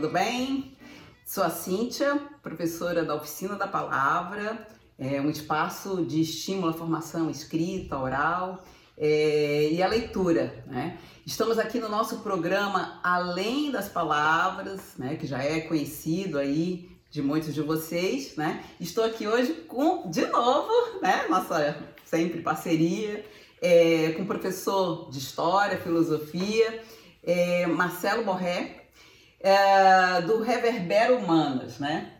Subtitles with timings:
[0.00, 0.74] tudo bem?
[1.26, 4.66] Sou a Cíntia, professora da Oficina da Palavra,
[4.98, 8.64] é um espaço de estímulo à formação escrita, oral
[8.96, 10.64] é, e a leitura.
[10.66, 10.98] Né?
[11.26, 17.20] Estamos aqui no nosso programa Além das Palavras, né, que já é conhecido aí de
[17.20, 18.36] muitos de vocês.
[18.36, 18.64] Né?
[18.80, 20.72] Estou aqui hoje com, de novo,
[21.02, 21.76] né, nossa
[22.06, 23.22] sempre parceria,
[23.60, 26.82] é, com o professor de História, Filosofia,
[27.22, 28.79] é, Marcelo Borré,
[29.40, 32.12] é, do Reverbero Humanas, né?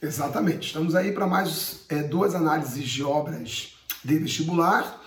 [0.00, 0.68] Exatamente.
[0.68, 3.74] Estamos aí para mais é, duas análises de obras
[4.04, 5.02] de vestibular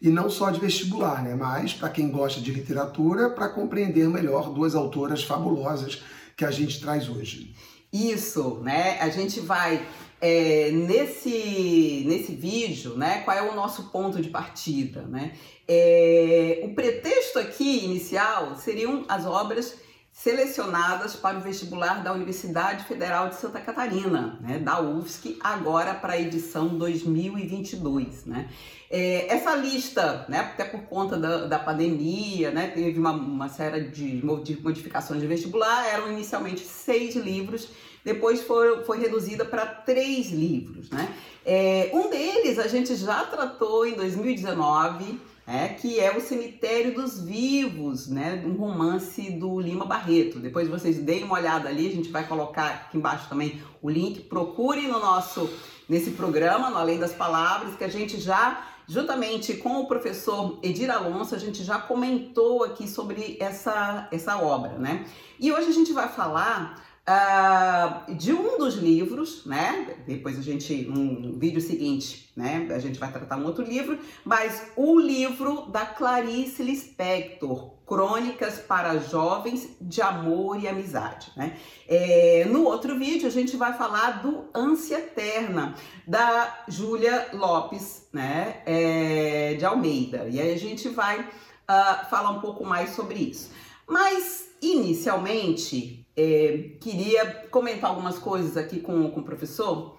[0.00, 1.34] e não só de vestibular, né?
[1.34, 6.02] Mas para quem gosta de literatura, para compreender melhor duas autoras fabulosas
[6.36, 7.54] que a gente traz hoje.
[7.92, 8.98] Isso, né?
[9.00, 9.84] A gente vai
[10.20, 15.32] é, nesse, nesse vídeo, né, qual é o nosso ponto de partida, né?
[15.66, 19.74] É, o pretexto aqui inicial seriam as obras
[20.22, 26.14] selecionadas para o vestibular da Universidade Federal de Santa Catarina, né, da UFSC, agora para
[26.14, 28.26] a edição 2022.
[28.26, 28.50] Né?
[28.90, 33.90] É, essa lista, né, até por conta da, da pandemia, né, teve uma, uma série
[33.90, 34.20] de,
[34.60, 37.68] modificações de vestibular, eram inicialmente seis livros,
[38.04, 40.90] depois foi, foi reduzida para três livros.
[40.90, 41.14] Né?
[41.46, 47.18] É, um deles a gente já tratou em 2019, é, que é o Cemitério dos
[47.18, 50.38] Vivos, né, um romance do Lima Barreto.
[50.38, 54.20] Depois vocês deem uma olhada ali, a gente vai colocar aqui embaixo também o link.
[54.20, 55.48] Procure no nosso
[55.88, 60.90] nesse programa, no Além das Palavras, que a gente já juntamente com o professor Edir
[60.90, 65.06] Alonso, a gente já comentou aqui sobre essa essa obra, né?
[65.40, 69.96] E hoje a gente vai falar uh, de um dos livros, né?
[70.06, 72.68] Depois a gente, no vídeo seguinte, né?
[72.70, 78.98] A gente vai tratar um outro livro, mas o livro da Clarice Lispector, Crônicas para
[78.98, 81.56] Jovens de Amor e Amizade, né?
[81.88, 85.74] É, no outro vídeo a gente vai falar do Ânsia Eterna,
[86.06, 88.62] da Júlia Lopes, né?
[88.66, 90.28] É, de Almeida.
[90.30, 93.50] E aí a gente vai uh, falar um pouco mais sobre isso.
[93.88, 99.96] Mas, inicialmente, é, queria comentar algumas coisas aqui com, com o professor.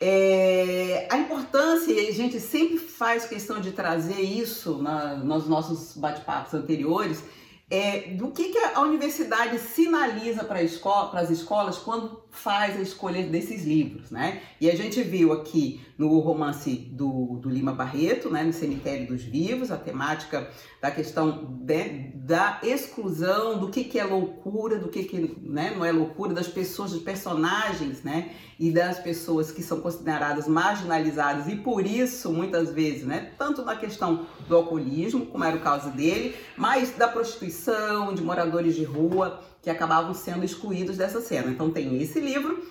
[0.00, 5.94] É, a importância, e a gente sempre faz questão de trazer isso na, nos nossos
[5.98, 7.22] bate-papos anteriores,
[7.68, 13.64] é, do que, que a universidade sinaliza para as escolas quando faz a escolha desses
[13.64, 14.40] livros, né?
[14.60, 19.22] E a gente viu aqui no romance do, do Lima Barreto, né, no Cemitério dos
[19.22, 20.48] Vivos, a temática
[20.80, 25.84] da questão de, da exclusão, do que, que é loucura, do que, que né, não
[25.84, 28.30] é loucura, das pessoas, dos personagens, né?
[28.58, 33.32] E das pessoas que são consideradas marginalizadas e por isso, muitas vezes, né?
[33.36, 38.74] Tanto na questão do alcoolismo, como era o caso dele, mas da prostituição, de moradores
[38.74, 41.50] de rua que acabavam sendo excluídos dessa cena.
[41.50, 42.64] Então tem esse livro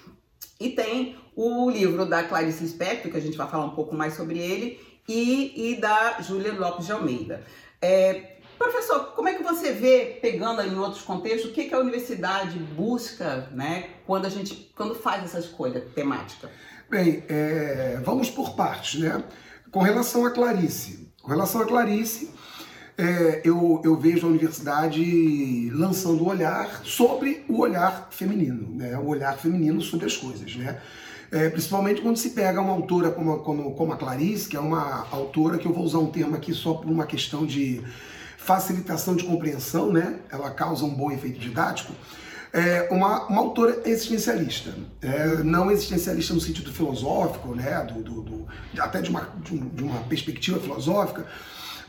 [0.60, 4.16] e tem o livro da Clarice Lispector, que a gente vai falar um pouco mais
[4.16, 7.44] sobre ele, e, e da Júlia Lopes de Almeida.
[7.82, 11.80] É, professor, como é que você vê, pegando em outros contextos, o que, que a
[11.80, 16.50] universidade busca né, quando a gente quando faz essa escolha temática?
[16.90, 19.24] Bem, é, vamos por partes, né?
[19.72, 21.08] Com relação a Clarice.
[21.22, 22.34] Com relação a Clarice,
[23.00, 28.98] é, eu, eu, vejo a universidade lançando o olhar sobre o olhar feminino, né?
[28.98, 30.54] o olhar feminino sobre as coisas.
[30.58, 30.78] Né?
[31.32, 35.08] É, principalmente quando se pega uma autora como, como, como a Clarice, que é uma
[35.12, 37.82] autora que eu vou usar um termo aqui só por uma questão de
[38.38, 40.20] facilitação de compreensão, né?
[40.30, 41.94] ela causa um bom efeito didático.
[42.52, 47.82] É uma, uma autora existencialista, é, não existencialista no sentido filosófico, né?
[47.84, 51.26] do, do, do até de uma, de uma perspectiva filosófica,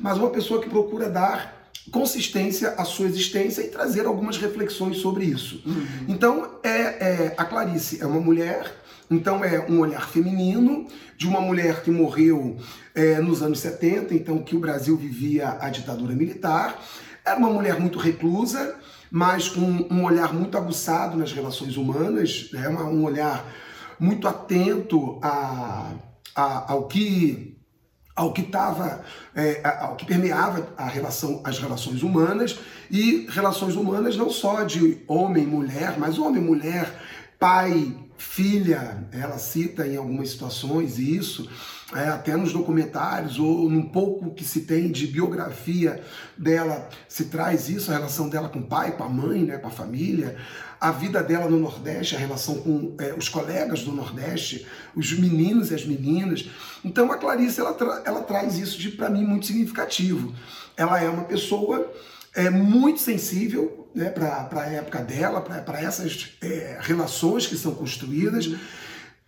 [0.01, 5.25] mas uma pessoa que procura dar consistência à sua existência e trazer algumas reflexões sobre
[5.25, 5.63] isso.
[5.67, 6.05] Uhum.
[6.09, 8.73] Então, é, é, a Clarice é uma mulher,
[9.11, 12.57] então é um olhar feminino, de uma mulher que morreu
[12.95, 16.81] é, nos anos 70, então que o Brasil vivia a ditadura militar.
[17.25, 18.77] Era uma mulher muito reclusa,
[19.11, 22.69] mas com um olhar muito aguçado nas relações humanas, né?
[22.69, 23.45] um olhar
[23.99, 25.93] muito atento a,
[26.35, 27.50] a, ao que
[28.21, 29.01] ao que estava,
[29.35, 32.59] é, ao que permeava a relação, as relações humanas
[32.91, 36.95] e relações humanas não só de homem mulher, mas homem mulher,
[37.39, 39.09] pai filha.
[39.13, 41.49] Ela cita em algumas situações isso,
[41.95, 46.03] é, até nos documentários ou num pouco que se tem de biografia
[46.37, 49.69] dela se traz isso, a relação dela com o pai, com a mãe, né, com
[49.69, 50.37] a família
[50.81, 55.71] a vida dela no Nordeste, a relação com é, os colegas do Nordeste, os meninos
[55.71, 56.49] e as meninas.
[56.83, 60.35] Então a Clarice ela, tra ela traz isso de para mim muito significativo.
[60.75, 61.93] Ela é uma pessoa
[62.35, 68.47] é muito sensível né, para a época dela, para essas é, relações que são construídas.
[68.47, 68.59] Uhum.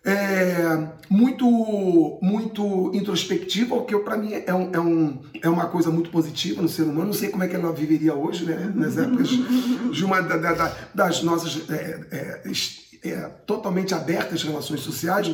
[0.05, 5.93] É, muito muito introspectiva, o que para mim é, um, é, um, é uma coisa
[5.93, 7.06] muito positiva no ser humano.
[7.06, 9.29] Não sei como é que ela viveria hoje, né, nas épocas
[9.93, 15.31] de uma da, da, das nossas é, é, é, totalmente abertas relações sociais.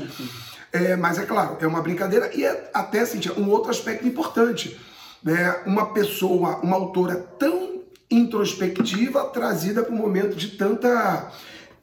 [0.71, 4.79] É, mas é claro, é uma brincadeira e é até assim, um outro aspecto importante.
[5.23, 5.63] Né?
[5.65, 7.68] Uma pessoa, uma autora tão
[8.11, 11.31] introspectiva trazida para um momento de tanta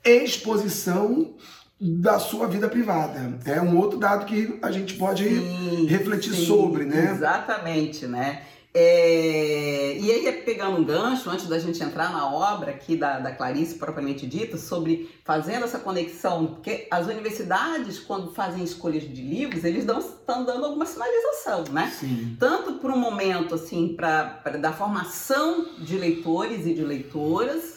[0.03, 1.35] exposição
[1.79, 3.37] da sua vida privada.
[3.45, 7.11] É um outro dado que a gente pode sim, refletir sim, sobre, né?
[7.11, 8.43] Exatamente, né?
[8.77, 13.31] É, e aí, pegando um gancho, antes da gente entrar na obra aqui da, da
[13.31, 19.63] Clarice propriamente dita, sobre fazendo essa conexão, porque as universidades, quando fazem escolhas de livros,
[19.63, 21.89] eles estão dando alguma sinalização, né?
[21.97, 22.35] Sim.
[22.37, 27.74] Tanto por um momento, assim, para da formação de leitores e de leitoras,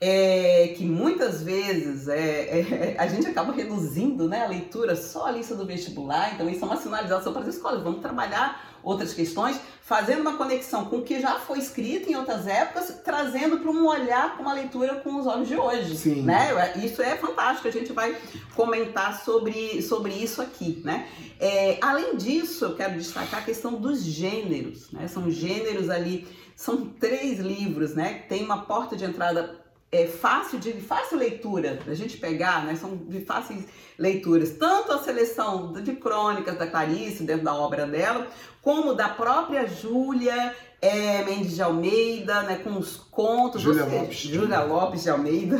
[0.00, 5.30] é, que muitas vezes é, é, a gente acaba reduzindo né, a leitura só a
[5.30, 9.58] lista do vestibular, então isso é uma sinalização para as escolas, vamos trabalhar outras questões,
[9.82, 13.84] fazendo uma conexão com o que já foi escrito em outras épocas, trazendo para um
[13.84, 15.96] olhar para uma leitura com os olhos de hoje.
[15.96, 16.22] Sim.
[16.22, 16.50] Né?
[16.76, 18.16] Isso é fantástico, a gente vai
[18.54, 20.80] comentar sobre, sobre isso aqui.
[20.84, 21.08] Né?
[21.40, 25.08] É, além disso, eu quero destacar a questão dos gêneros, né?
[25.08, 28.24] são gêneros ali, são três livros, né?
[28.28, 29.65] tem uma porta de entrada
[29.96, 32.74] é fácil de fácil leitura, a gente pegar, né?
[32.76, 33.64] São de fáceis
[33.98, 38.26] leituras, tanto a seleção de crônicas da Clarice dentro da obra dela,
[38.60, 43.62] como da própria Júlia é, Mendes de Almeida, né, com os contos.
[43.62, 44.18] Júlia Lopes.
[44.18, 45.56] Júlia Lopes de Almeida,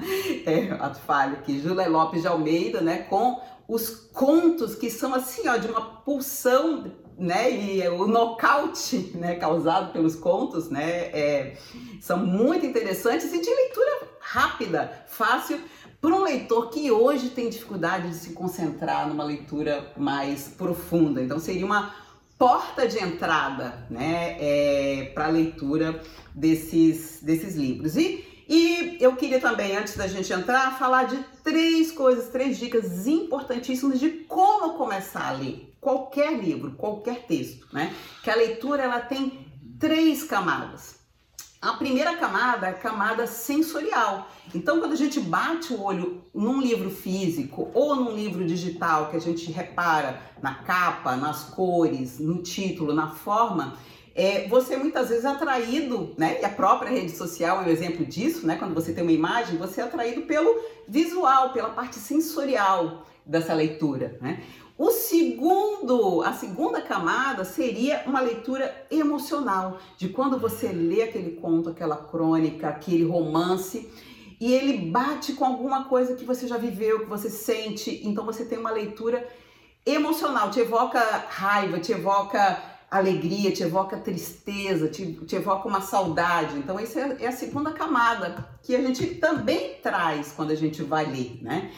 [0.46, 5.48] é, ato falho aqui, Júlia Lopes de Almeida, né, com os contos que são assim,
[5.48, 11.56] ó, de uma pulsão né, e o nocaute, né, causado pelos contos, né, é,
[12.00, 15.60] são muito interessantes e de leitura rápida, fácil
[16.00, 21.22] para um leitor que hoje tem dificuldade de se concentrar numa leitura mais profunda.
[21.22, 21.94] Então seria uma
[22.38, 26.00] porta de entrada, né, é, para a leitura
[26.34, 27.96] desses desses livros.
[27.96, 33.06] E e eu queria também, antes da gente entrar, falar de três coisas, três dicas
[33.06, 37.94] importantíssimas de como começar a ler qualquer livro, qualquer texto, né?
[38.22, 39.46] Que a leitura ela tem
[39.78, 41.00] três camadas.
[41.60, 44.28] A primeira camada é a camada sensorial.
[44.54, 49.16] Então, quando a gente bate o olho num livro físico ou num livro digital, que
[49.16, 53.76] a gente repara na capa, nas cores, no título, na forma,
[54.20, 56.42] é, você muitas vezes é atraído, né?
[56.42, 58.56] E a própria rede social é um exemplo disso, né?
[58.56, 60.54] Quando você tem uma imagem, você é atraído pelo
[60.86, 64.42] visual, pela parte sensorial dessa leitura, né?
[64.76, 71.70] O segundo, a segunda camada seria uma leitura emocional, de quando você lê aquele conto,
[71.70, 73.90] aquela crônica, aquele romance,
[74.38, 78.44] e ele bate com alguma coisa que você já viveu, que você sente, então você
[78.44, 79.26] tem uma leitura
[79.86, 86.58] emocional, te evoca raiva, te evoca alegria, te evoca tristeza, te, te evoca uma saudade.
[86.58, 90.82] Então, essa é, é a segunda camada que a gente também traz quando a gente
[90.82, 91.70] vai ler, né?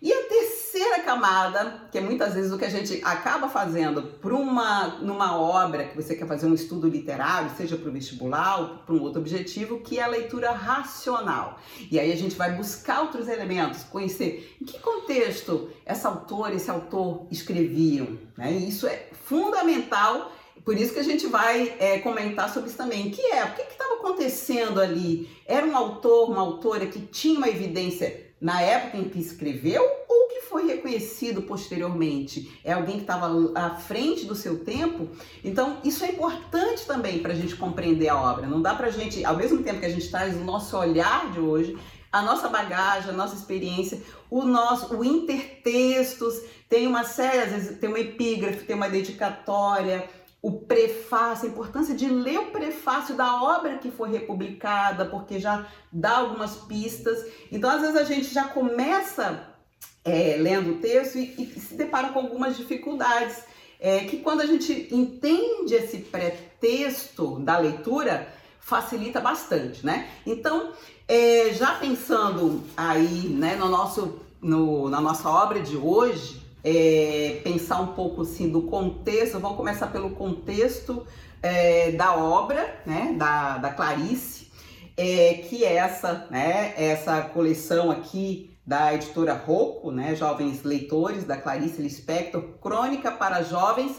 [0.00, 4.34] E a terceira camada, que é muitas vezes o que a gente acaba fazendo para
[4.34, 8.68] uma numa obra que você quer fazer um estudo literário, seja para o vestibular ou
[8.78, 11.60] para um outro objetivo, que é a leitura racional.
[11.88, 16.68] E aí a gente vai buscar outros elementos, conhecer em que contexto essa autora, esse
[16.68, 18.18] autor escreviam.
[18.36, 18.52] Né?
[18.54, 20.32] E isso é fundamental
[20.64, 23.10] por isso que a gente vai é, comentar sobre isso também.
[23.10, 25.28] Que é, o que estava acontecendo ali?
[25.46, 30.28] Era um autor, uma autora que tinha uma evidência na época em que escreveu ou
[30.28, 32.60] que foi reconhecido posteriormente?
[32.64, 35.08] É alguém que estava à frente do seu tempo?
[35.44, 38.46] Então, isso é importante também para a gente compreender a obra.
[38.46, 41.30] Não dá para a gente, ao mesmo tempo que a gente traz o nosso olhar
[41.32, 41.76] de hoje,
[42.12, 44.00] a nossa bagagem, a nossa experiência,
[44.30, 50.08] o nosso, o intertextos, tem uma série, às vezes tem uma epígrafe, tem uma dedicatória,
[50.42, 55.64] o prefácio, a importância de ler o prefácio da obra que foi republicada, porque já
[55.90, 57.24] dá algumas pistas.
[57.52, 59.46] Então, às vezes, a gente já começa
[60.04, 63.44] é, lendo o texto e, e, se depara com algumas dificuldades.
[63.78, 68.28] É, que quando a gente entende esse pretexto da leitura,
[68.60, 70.08] facilita bastante, né?
[70.24, 70.72] Então,
[71.08, 77.80] é, já pensando aí né, no nosso, no, na nossa obra de hoje, é, pensar
[77.80, 81.06] um pouco assim do contexto, vamos começar pelo contexto
[81.42, 84.50] é, da obra, né, da, da Clarice,
[84.96, 91.36] é, que é essa, né, essa coleção aqui da editora Rocco, né, Jovens Leitores, da
[91.36, 93.96] Clarice Lispector, Crônica para Jovens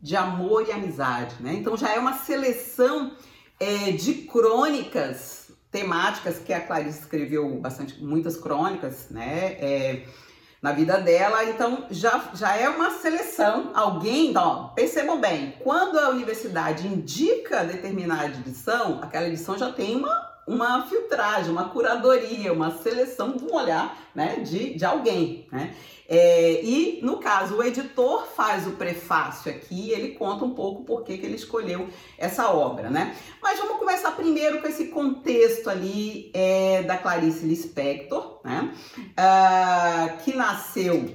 [0.00, 1.54] de Amor e Amizade, né?
[1.54, 3.16] Então já é uma seleção
[3.58, 9.56] é, de crônicas temáticas que a Clarice escreveu bastante, muitas crônicas, né?
[9.58, 10.04] É,
[10.64, 13.70] na vida dela, então já, já é uma seleção.
[13.74, 20.33] Alguém, ó, percebam bem, quando a universidade indica determinada edição, aquela edição já tem uma
[20.46, 25.46] uma filtragem, uma curadoria, uma seleção um olhar né, de, de alguém.
[25.50, 25.74] Né?
[26.06, 31.02] É, e, no caso, o editor faz o prefácio aqui, ele conta um pouco por
[31.02, 32.90] que, que ele escolheu essa obra.
[32.90, 33.16] Né?
[33.42, 38.74] Mas vamos começar primeiro com esse contexto ali é, da Clarice Lispector, né?
[38.96, 41.14] Uh, que nasceu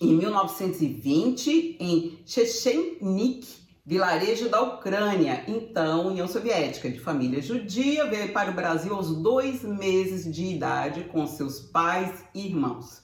[0.00, 8.50] em 1920 em Chechenik, vilarejo da Ucrânia, então União Soviética, de família judia, veio para
[8.50, 13.00] o Brasil aos dois meses de idade com seus pais e irmãos.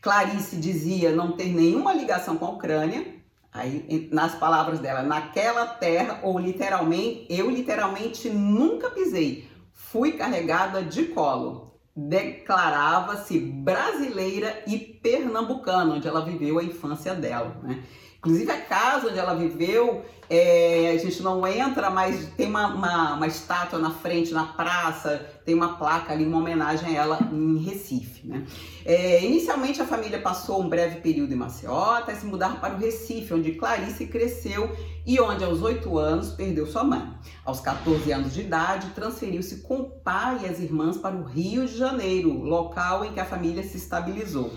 [0.00, 3.12] Clarice dizia não ter nenhuma ligação com a Ucrânia,
[3.52, 11.06] aí nas palavras dela, naquela terra, ou literalmente, eu literalmente nunca pisei, fui carregada de
[11.06, 11.68] colo.
[11.96, 17.82] Declarava-se brasileira e pernambucana, onde ela viveu a infância dela, né?
[18.20, 23.14] Inclusive a casa onde ela viveu, é, a gente não entra, mas tem uma, uma,
[23.14, 27.56] uma, estátua na frente, na praça, tem uma placa ali, uma homenagem a ela em
[27.64, 28.28] Recife.
[28.28, 28.44] Né?
[28.84, 32.78] É, inicialmente a família passou um breve período em Maceió, até se mudar para o
[32.78, 34.70] Recife, onde Clarice cresceu
[35.06, 37.10] e onde aos 8 anos perdeu sua mãe.
[37.42, 41.66] Aos 14 anos de idade, transferiu-se com o pai e as irmãs para o Rio
[41.66, 44.52] de Janeiro, local em que a família se estabilizou.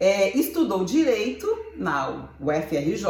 [0.00, 3.04] É, estudou direito na UFRJ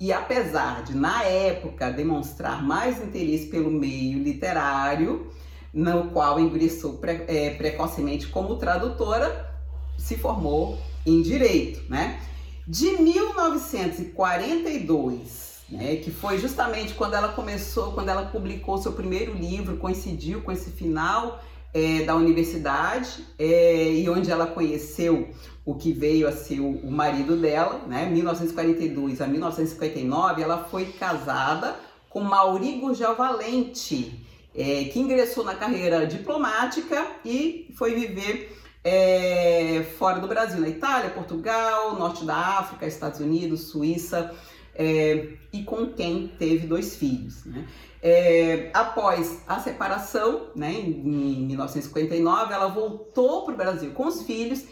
[0.00, 5.30] e, apesar de, na época, demonstrar mais interesse pelo meio literário,
[5.72, 9.54] no qual ingressou pre, é, precocemente como tradutora,
[9.98, 12.18] se formou em direito, né?
[12.66, 19.76] De 1942, né, que foi justamente quando ela começou, quando ela publicou seu primeiro livro,
[19.76, 21.44] coincidiu com esse final
[21.74, 25.28] é, da universidade é, e onde ela conheceu
[25.66, 28.08] o que veio a ser o, marido dela, né?
[28.08, 31.74] 1942 a 1959, ela foi casada
[32.08, 40.20] com Mauri Gurgel Valente, é, que ingressou na carreira diplomática e foi viver é, fora
[40.20, 44.32] do Brasil, na Itália, Portugal, Norte da África, Estados Unidos, Suíça,
[44.72, 47.44] é, e com quem teve dois filhos.
[47.44, 47.66] Né?
[48.00, 54.22] É, após a separação, né, em, em 1959, ela voltou para o Brasil com os
[54.22, 54.64] filhos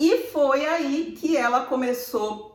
[0.00, 2.50] e foi aí que ela começou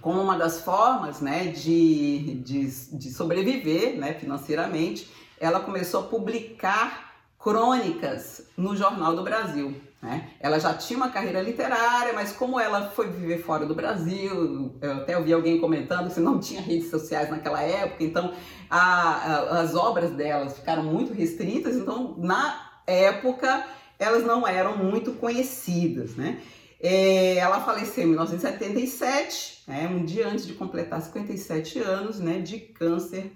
[0.00, 7.16] como uma das formas né, de, de, de sobreviver né, financeiramente, ela começou a publicar
[7.38, 9.74] crônicas no Jornal do Brasil.
[10.00, 10.30] Né?
[10.40, 14.92] Ela já tinha uma carreira literária, mas como ela foi viver fora do Brasil, eu
[14.92, 18.32] até ouvi alguém comentando que não tinha redes sociais naquela época, então
[18.70, 23.66] a, a, as obras delas ficaram muito restritas, então na época
[23.98, 26.14] elas não eram muito conhecidas.
[26.14, 26.40] Né?
[26.88, 32.60] É, ela faleceu em 1977, né, um dia antes de completar 57 anos né, de
[32.60, 33.32] câncer,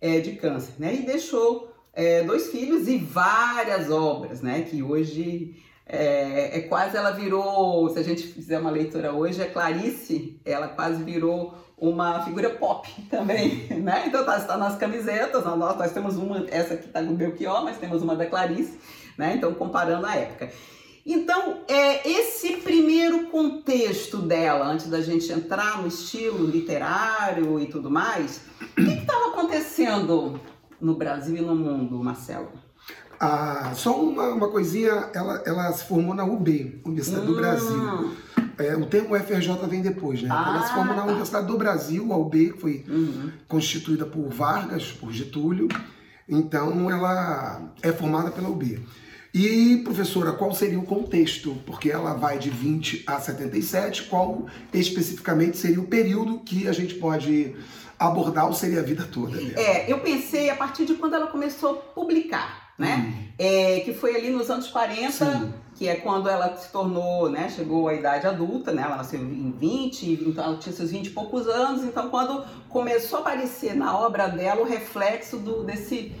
[0.00, 5.56] é, de câncer, né, e deixou é, dois filhos e várias obras, né, que hoje
[5.84, 10.68] é, é, quase ela virou, se a gente fizer uma leitura hoje, a Clarice, ela
[10.68, 14.04] quase virou uma figura pop também, né?
[14.06, 17.78] Então tá, está nas camisetas, nós, nós temos uma, essa aqui tá no Belchior, mas
[17.78, 18.78] temos uma da Clarice,
[19.18, 19.34] né?
[19.34, 20.52] Então comparando a época.
[21.04, 27.90] Então, é esse primeiro contexto dela, antes da gente entrar no estilo literário e tudo
[27.90, 30.40] mais, o que estava acontecendo
[30.80, 32.50] no Brasil e no mundo, Marcelo?
[33.18, 37.26] Ah, só uma, uma coisinha, ela, ela se formou na UB, Universidade hum.
[37.26, 38.16] do Brasil.
[38.58, 40.28] É, o termo UFRJ vem depois, né?
[40.30, 41.08] Ah, ela se formou na tá.
[41.08, 43.30] Universidade do Brasil, a UB, que foi uhum.
[43.48, 45.68] constituída por Vargas, por Getúlio.
[46.28, 48.84] Então, ela é formada pela UB.
[49.34, 51.56] E, professora, qual seria o contexto?
[51.64, 56.94] Porque ela vai de 20 a 77, qual especificamente seria o período que a gente
[56.96, 57.56] pode
[57.98, 59.38] abordar ou seria a vida toda?
[59.38, 59.58] Dela?
[59.58, 62.96] É, eu pensei a partir de quando ela começou a publicar né?
[62.96, 63.32] Hum.
[63.38, 65.54] É, que foi ali nos anos 40, Sim.
[65.76, 67.48] que é quando ela se tornou, né?
[67.48, 68.82] Chegou à idade adulta, né?
[68.82, 71.84] Ela nasceu em 20, então ela tinha seus 20 e poucos anos.
[71.84, 76.12] Então, quando começou a aparecer na obra dela o reflexo do, desse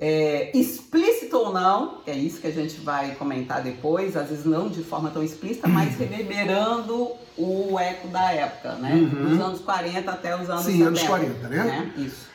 [0.00, 4.68] é, explícito ou não, é isso que a gente vai comentar depois, às vezes não
[4.68, 8.92] de forma tão explícita, mas reverberando o eco da época, né?
[8.94, 9.28] Uhum.
[9.28, 10.88] Dos anos 40 até os anos Sim, 70.
[10.88, 11.64] anos 40, né?
[11.64, 11.92] né?
[11.96, 12.28] Isso.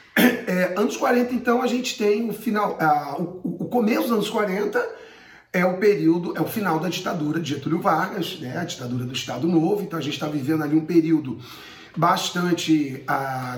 [0.45, 4.29] É, anos 40, então, a gente tem o final, a, o, o, começo dos anos
[4.29, 4.85] 40
[5.51, 9.13] é o período, é o final da ditadura de Getúlio Vargas, né, a ditadura do
[9.13, 11.39] Estado Novo, então a gente está vivendo ali um período
[11.95, 13.03] bastante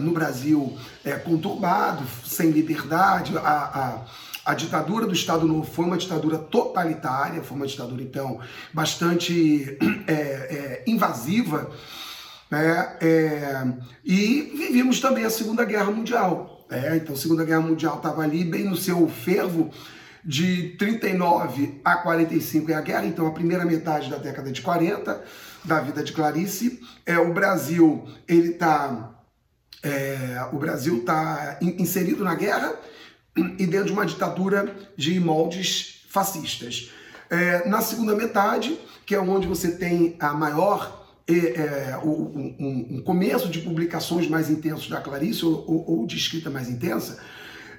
[0.01, 4.06] no Brasil é, conturbado, sem liberdade, a,
[4.46, 8.39] a ditadura do Estado Novo foi uma ditadura totalitária, foi uma ditadura, então,
[8.72, 9.75] bastante
[10.06, 11.72] é, é, invasiva,
[12.51, 12.96] né?
[13.01, 13.68] É,
[14.04, 16.63] e vivíamos também a Segunda Guerra Mundial.
[16.70, 16.98] Né?
[16.98, 19.72] Então, a Segunda Guerra Mundial estava ali bem no seu fervo,
[20.24, 25.24] de 39 a 45 é a guerra, então a primeira metade da década de 40
[25.66, 26.82] da vida de Clarice.
[27.06, 29.12] É, o Brasil, ele está
[29.84, 32.74] é, o Brasil está inserido na guerra
[33.36, 36.92] e dentro de uma ditadura de moldes fascistas.
[37.30, 43.50] É, na segunda metade, que é onde você tem a maior é, um, um, começo
[43.50, 47.20] de publicações mais intensos da Clarice ou, ou, ou, de escrita mais intensa,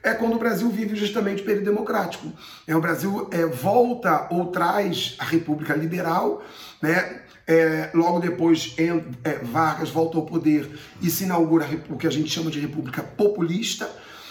[0.03, 2.33] é quando o Brasil vive justamente o período democrático.
[2.67, 6.45] É, o Brasil é, volta ou traz a República Liberal,
[6.81, 7.23] né?
[7.47, 10.69] É, logo depois é, Vargas volta ao poder
[11.01, 13.89] e se inaugura o que a gente chama de República Populista.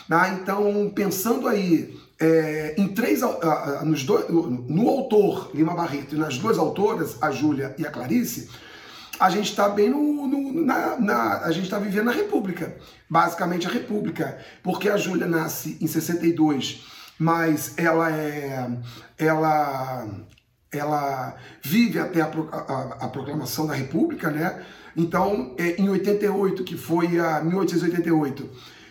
[0.10, 0.38] Né?
[0.42, 3.22] Então, pensando aí é, em três,
[3.84, 8.50] nos dois, no autor Lima Barreto e nas duas autoras, a Júlia e a Clarice,
[9.20, 12.76] a gente está bem no, no na, na, a gente está vivendo a República,
[13.10, 16.86] basicamente a República, porque a Júlia nasce em 62,
[17.18, 18.70] mas ela é,
[19.18, 20.08] ela,
[20.78, 24.64] ela vive até a, a, a proclamação da República, né?
[24.96, 28.50] Então, é, em 88, que foi a 1888,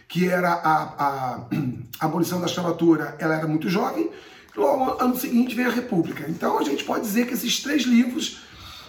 [0.08, 1.40] que era a, a,
[2.00, 4.10] abolição da escravatura, ela era muito jovem.
[4.56, 6.26] Logo, ano seguinte vem a República.
[6.28, 8.42] Então, a gente pode dizer que esses três livros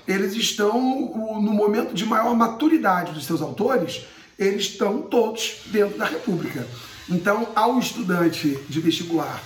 [0.08, 4.06] eles estão no momento de maior maturidade dos seus autores,
[4.38, 6.68] eles estão todos dentro da República.
[7.10, 9.42] Então, ao estudante de vestibular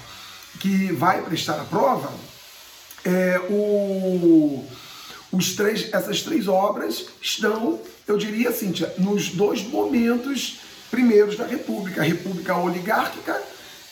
[0.60, 2.12] que vai prestar a prova,
[3.06, 4.66] é, o,
[5.32, 10.60] os três, essas três obras estão, eu diria assim, nos dois momentos
[10.92, 13.42] primeiros da República, a República oligárquica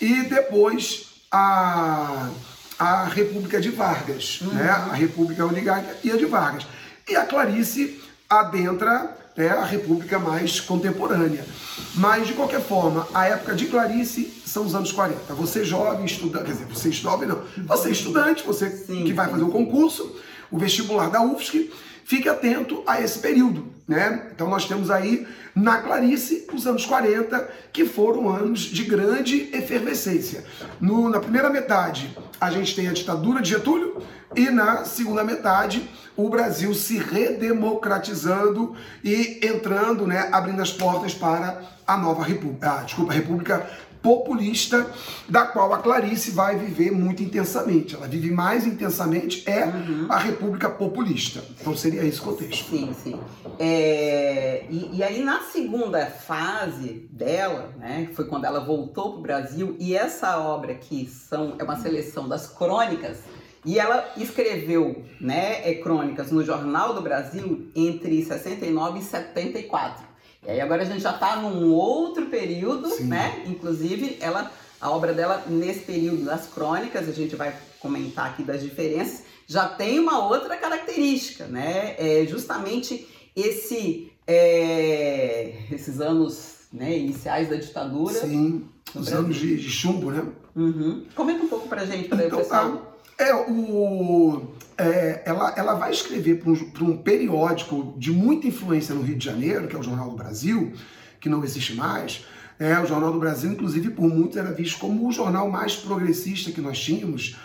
[0.02, 2.30] e depois a
[2.78, 4.54] a República de Vargas, uhum.
[4.54, 4.70] né?
[4.70, 6.68] a República Oligárquica e a de Vargas.
[7.10, 11.46] E a Clarice adentra né, a República mais contemporânea.
[11.94, 15.34] Mas, de qualquer forma, a época de Clarice são os anos 40.
[15.36, 19.44] Você jovem, estudante, quer dizer, você jovem não, você estudante, você sim, que vai fazer
[19.44, 20.16] o um concurso,
[20.52, 21.72] o vestibular da UFSC,
[22.06, 23.68] fique atento a esse período.
[23.88, 24.28] Né?
[24.34, 30.44] Então nós temos aí na Clarice os anos 40, que foram anos de grande efervescência.
[30.80, 34.02] No, na primeira metade, a gente tem a ditadura de Getúlio,
[34.36, 41.62] e na segunda metade, o Brasil se redemocratizando e entrando, né, abrindo as portas para
[41.88, 43.70] a nova república, ah, desculpa, a República
[44.02, 44.90] populista,
[45.28, 47.96] da qual a Clarice vai viver muito intensamente.
[47.96, 50.08] Ela vive mais intensamente, é uhum.
[50.10, 51.44] a República Populista.
[51.60, 52.70] Então seria esse contexto.
[52.70, 53.20] Sim, sim.
[53.60, 59.22] É, e, e, aí na segunda fase dela, né, foi quando ela voltou para o
[59.22, 63.18] Brasil, e essa obra aqui são, é uma seleção das crônicas,
[63.66, 70.06] e ela escreveu né, é, crônicas no Jornal do Brasil entre 69 e 74.
[70.46, 73.06] E aí agora a gente já está num outro período, Sim.
[73.06, 73.44] né?
[73.48, 78.62] Inclusive, ela, a obra dela nesse período das crônicas, a gente vai comentar aqui das
[78.62, 81.96] diferenças, já tem uma outra característica, né?
[81.98, 88.20] É justamente esse, é, esses anos né, iniciais da ditadura.
[88.20, 90.26] Sim, os anos de, de, chumbo, né?
[90.56, 91.06] Uhum.
[91.16, 92.98] Comenta um pouco pra gente, para então, pessoal.
[93.18, 99.02] É, o, é, ela, ela vai escrever para um, um, periódico de muita influência no
[99.02, 100.74] Rio de Janeiro, que é o Jornal do Brasil,
[101.20, 102.26] que não existe mais.
[102.60, 106.52] É, o Jornal do Brasil, inclusive, por muitos era visto como o jornal mais progressista
[106.52, 107.36] que nós tínhamos.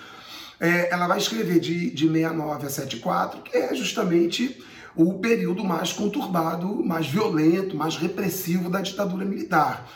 [0.60, 4.62] É, ela vai escrever de, de 69 a 74, que é justamente
[4.94, 9.88] o período mais conturbado, mais violento, mais repressivo da ditadura militar.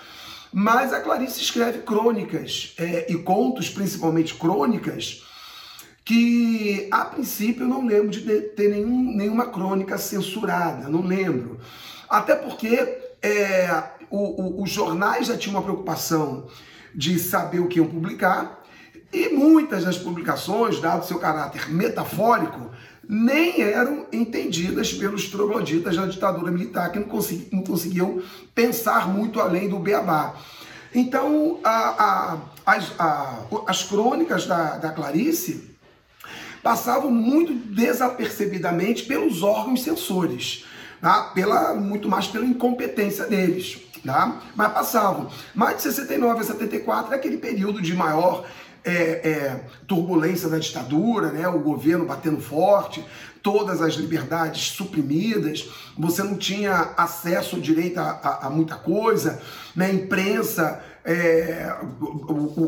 [0.53, 5.26] Mas a Clarice escreve crônicas é, e contos, principalmente crônicas,
[6.07, 11.59] que a princípio eu não lembro de ter nenhum, nenhuma crônica censurada, não lembro.
[12.09, 12.77] Até porque
[13.21, 16.47] é, o, o, os jornais já tinham uma preocupação
[16.95, 18.63] de saber o que iam publicar,
[19.13, 22.71] e muitas das publicações, dado seu caráter metafórico,
[23.09, 28.23] nem eram entendidas pelos trogloditas da ditadura militar, que não, consegui, não conseguiam
[28.55, 30.37] pensar muito além do beabá.
[30.95, 31.71] Então, a,
[32.05, 35.76] a, as, a, as crônicas da, da Clarice
[36.67, 40.65] passavam muito desapercebidamente pelos órgãos censores,
[41.01, 41.31] tá?
[41.33, 43.79] pela, muito mais pela incompetência deles.
[44.05, 44.41] Tá?
[44.57, 45.31] Mas passavam.
[45.55, 48.45] Mais de 69 a 74 é aquele período de maior
[48.85, 51.47] é, é, turbulência da ditadura, né?
[51.47, 53.05] o governo batendo forte,
[53.41, 59.41] todas as liberdades suprimidas, você não tinha acesso direito a, a, a muita coisa,
[59.77, 59.93] né?
[59.93, 61.73] imprensa é,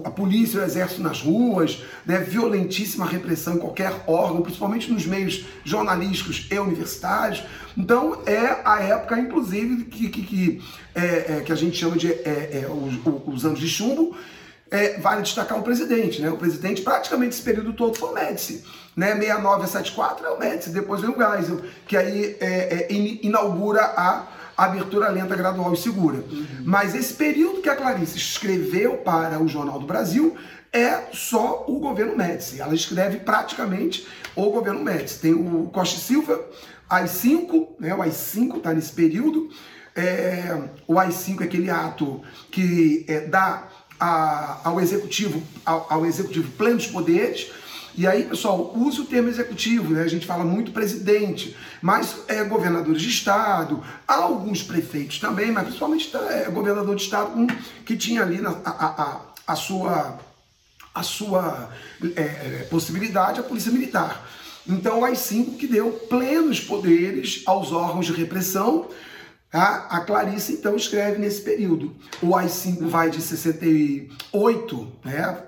[0.05, 5.45] a polícia o exército nas ruas, né, violentíssima repressão em qualquer órgão, principalmente nos meios
[5.65, 7.43] jornalísticos e universitários.
[7.77, 10.63] Então é a época, inclusive, que, que, que,
[10.95, 14.17] é, é, que a gente chama de é, é, os, os, anos de chumbo.
[14.71, 16.31] É, vale destacar o presidente, né?
[16.31, 18.63] O presidente, praticamente esse período todo foi o Médici.
[18.95, 19.15] Né?
[19.15, 22.37] 69 a 74 é o Médici, depois vem o Geisel, que aí
[23.23, 24.27] inaugura a
[24.65, 26.19] abertura lenta, gradual e segura.
[26.19, 26.47] Uhum.
[26.65, 30.37] Mas esse período que a Clarice escreveu para o Jornal do Brasil
[30.73, 32.61] é só o governo Médici.
[32.61, 35.21] Ela escreve praticamente o governo Médici.
[35.21, 36.45] Tem o Costa Silva,
[36.91, 37.95] AI-5, né?
[37.95, 39.49] o AI-5 está nesse período.
[39.95, 43.69] É, o AI-5 é aquele ato que é, dá
[43.99, 47.51] a, ao executivo ao, ao executivo plenos poderes
[47.99, 50.03] e aí, pessoal, use o termo executivo, né?
[50.03, 56.17] A gente fala muito presidente, mas é governadores de estado, alguns prefeitos também, mas principalmente
[56.17, 57.49] é, governador de estado um,
[57.85, 60.17] que tinha ali na, a, a, a sua,
[60.95, 61.71] a sua
[62.15, 64.31] é, é, possibilidade, a polícia militar.
[64.65, 68.89] Então, o AI-5 que deu plenos poderes aos órgãos de repressão,
[69.53, 71.97] a, a Clarice, então, escreve nesse período.
[72.23, 75.43] O AI-5 vai de 68, né,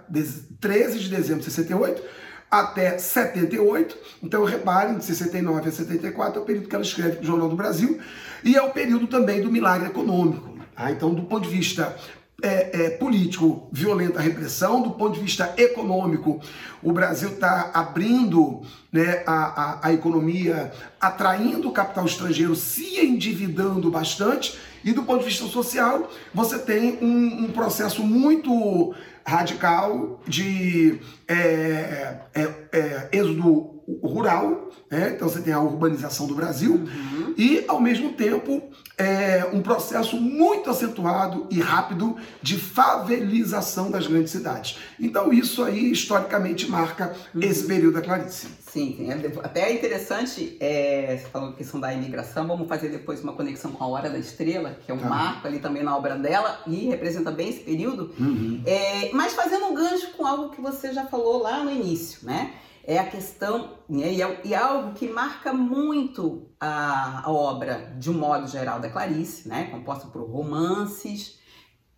[0.60, 2.18] 13 de dezembro de 68,
[2.50, 3.96] até 78.
[4.22, 7.56] Então reparem, de 69 a 74 é o período que ela escreve no Jornal do
[7.56, 8.00] Brasil
[8.42, 10.58] e é o período também do milagre econômico.
[10.74, 10.90] Tá?
[10.90, 11.96] Então, do ponto de vista
[12.42, 16.40] é, é, político, violenta repressão, do ponto de vista econômico,
[16.82, 23.90] o Brasil está abrindo né, a, a, a, economia, atraindo o capital estrangeiro, se endividando
[23.90, 31.00] bastante, e do ponto de vista social, você tem um, um processo muito radical de
[31.28, 35.12] é, é, é, êxodo rural, né?
[35.16, 37.34] então você tem a urbanização do Brasil, uhum.
[37.36, 38.62] e ao mesmo tempo
[38.96, 44.78] é, um processo muito acentuado e rápido de favelização das grandes cidades.
[44.98, 47.42] Então isso aí historicamente marca uhum.
[47.42, 48.48] esse período da Clarice.
[48.70, 49.08] Sim.
[49.10, 53.32] É, até é interessante, é, você falou a questão da imigração, vamos fazer depois uma
[53.32, 55.08] conexão com a Hora da Estrela, que é um tá.
[55.08, 58.12] marco ali também na obra dela e representa bem esse período.
[58.18, 58.62] Uhum.
[58.64, 62.52] É, mas fazendo um gancho com algo que você já falou lá no início, né?
[62.84, 67.94] É a questão, né, e, é, e é algo que marca muito a, a obra,
[67.98, 69.68] de um modo geral, da Clarice, né?
[69.70, 71.38] Composta por romances,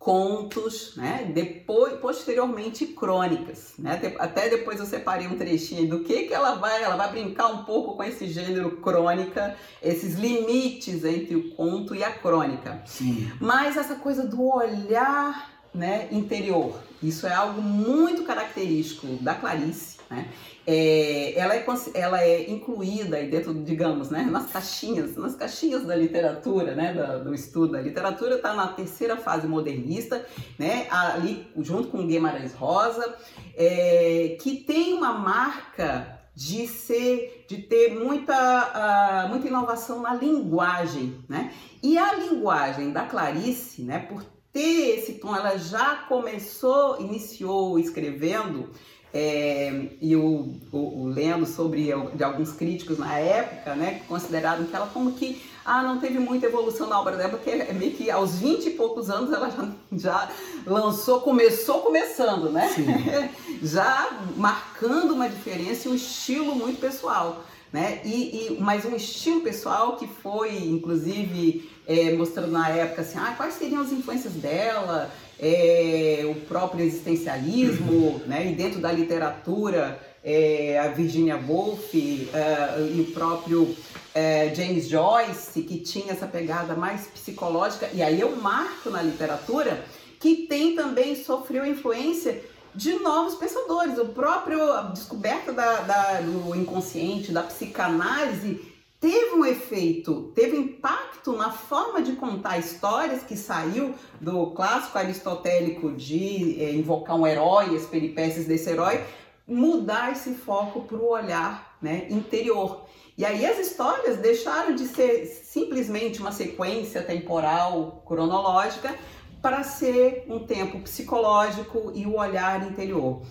[0.03, 1.31] contos, né?
[1.33, 3.99] Depois, posteriormente crônicas, né?
[4.19, 7.63] Até depois eu separei um trechinho do que que ela vai, ela vai brincar um
[7.63, 12.81] pouco com esse gênero crônica, esses limites entre o conto e a crônica.
[12.85, 13.31] Sim.
[13.39, 20.27] Mas essa coisa do olhar, né, interior, isso é algo muito característico da Clarice, né?
[20.65, 26.73] É, ela, é, ela é incluída dentro, digamos, né, nas caixinhas, nas caixinhas da literatura,
[26.73, 27.75] né, do, do estudo.
[27.75, 30.25] A literatura está na terceira fase modernista,
[30.57, 33.15] né, ali junto com Guimarães Rosa,
[33.55, 41.23] é, que tem uma marca de ser, de ter muita, uh, muita inovação na linguagem,
[41.29, 41.53] né?
[41.81, 48.71] E a linguagem da Clarice, né, por ter esse tom, ela já começou, iniciou escrevendo
[49.13, 54.65] é, e o, o, o, lendo sobre de alguns críticos na época, né, que consideraram
[54.65, 57.91] que ela como que ah, não teve muita evolução na obra dela, porque é meio
[57.91, 60.29] que aos 20 e poucos anos ela já, já
[60.65, 62.69] lançou, começou começando, né?
[63.61, 67.43] já marcando uma diferença e um estilo muito pessoal.
[67.71, 68.01] Né?
[68.03, 73.33] E, e, mas um estilo pessoal que foi, inclusive, é, mostrando na época assim, ah,
[73.35, 75.09] quais seriam as influências dela,
[75.43, 78.49] é, o próprio existencialismo, né?
[78.49, 83.75] e dentro da literatura, é, a Virginia Woolf é, e o próprio
[84.15, 89.83] é, James Joyce, que tinha essa pegada mais psicológica, e aí eu marco na literatura,
[90.17, 92.41] que tem também, sofreu influência
[92.73, 93.97] de novos pensadores.
[93.97, 98.72] O próprio a descoberta da, da, do inconsciente, da psicanálise,
[99.03, 105.91] teve um efeito, teve impacto na forma de contar histórias que saiu do clássico aristotélico
[105.91, 109.03] de é, invocar um herói, as peripécias desse herói,
[109.45, 112.85] mudar esse foco para o olhar né, interior.
[113.17, 118.97] E aí as histórias deixaram de ser simplesmente uma sequência temporal, cronológica,
[119.41, 123.21] para ser um tempo psicológico e o olhar interior.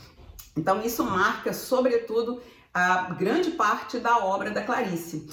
[0.54, 2.42] Então isso marca, sobretudo,
[2.74, 5.26] a grande parte da obra da Clarice.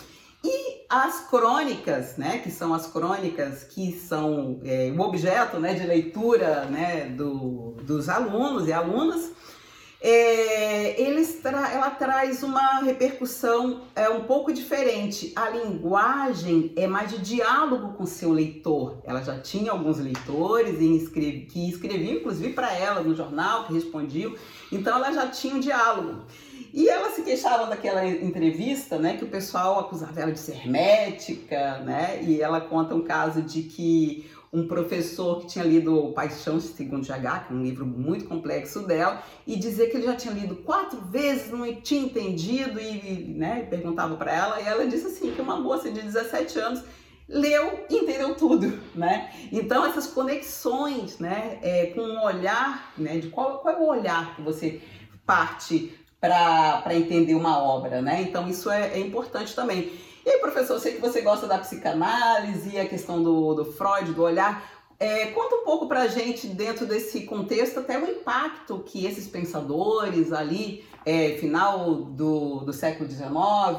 [0.43, 5.85] E as crônicas, né, que são as crônicas que são é, o objeto né, de
[5.85, 9.31] leitura né, do, dos alunos e alunas,
[10.01, 15.33] é, eles tra ela traz uma repercussão é, um pouco diferente.
[15.35, 19.01] A linguagem é mais de diálogo com o seu leitor.
[19.03, 23.73] Ela já tinha alguns leitores e escreve, que escreviam, inclusive, para ela no jornal, que
[23.73, 24.33] respondiam.
[24.71, 26.23] Então, ela já tinha um diálogo.
[26.79, 31.79] E ela se queixava daquela entrevista, né, que o pessoal acusava ela de ser hermética,
[31.79, 37.05] né, e ela conta um caso de que um professor que tinha lido Paixão Segundo
[37.05, 40.55] GH, que é um livro muito complexo dela, e dizer que ele já tinha lido
[40.55, 45.41] quatro vezes, não tinha entendido, e né, perguntava para ela, e ela disse assim, que
[45.41, 46.81] uma moça de 17 anos
[47.27, 49.29] leu e entendeu tudo, né?
[49.51, 54.33] Então essas conexões, né, é, com um olhar, né, de qual, qual é o olhar
[54.37, 54.81] que você
[55.29, 58.21] parte para entender uma obra, né?
[58.21, 59.91] Então isso é, é importante também.
[60.25, 64.13] E aí, professor, eu sei que você gosta da psicanálise a questão do, do Freud,
[64.13, 64.63] do olhar.
[64.99, 69.29] É, conta um pouco para a gente, dentro desse contexto, até o impacto que esses
[69.29, 73.29] pensadores ali, é, final do, do século XIX,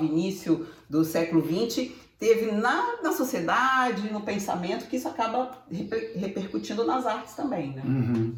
[0.01, 6.85] início do século XX, teve na, na sociedade, no pensamento, que isso acaba reper, repercutindo
[6.87, 7.83] nas artes também, né?
[7.85, 8.35] Uhum.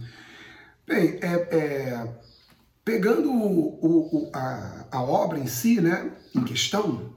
[0.85, 2.09] Bem, é, é,
[2.85, 7.13] pegando o, o, a, a obra em si, né, em questão,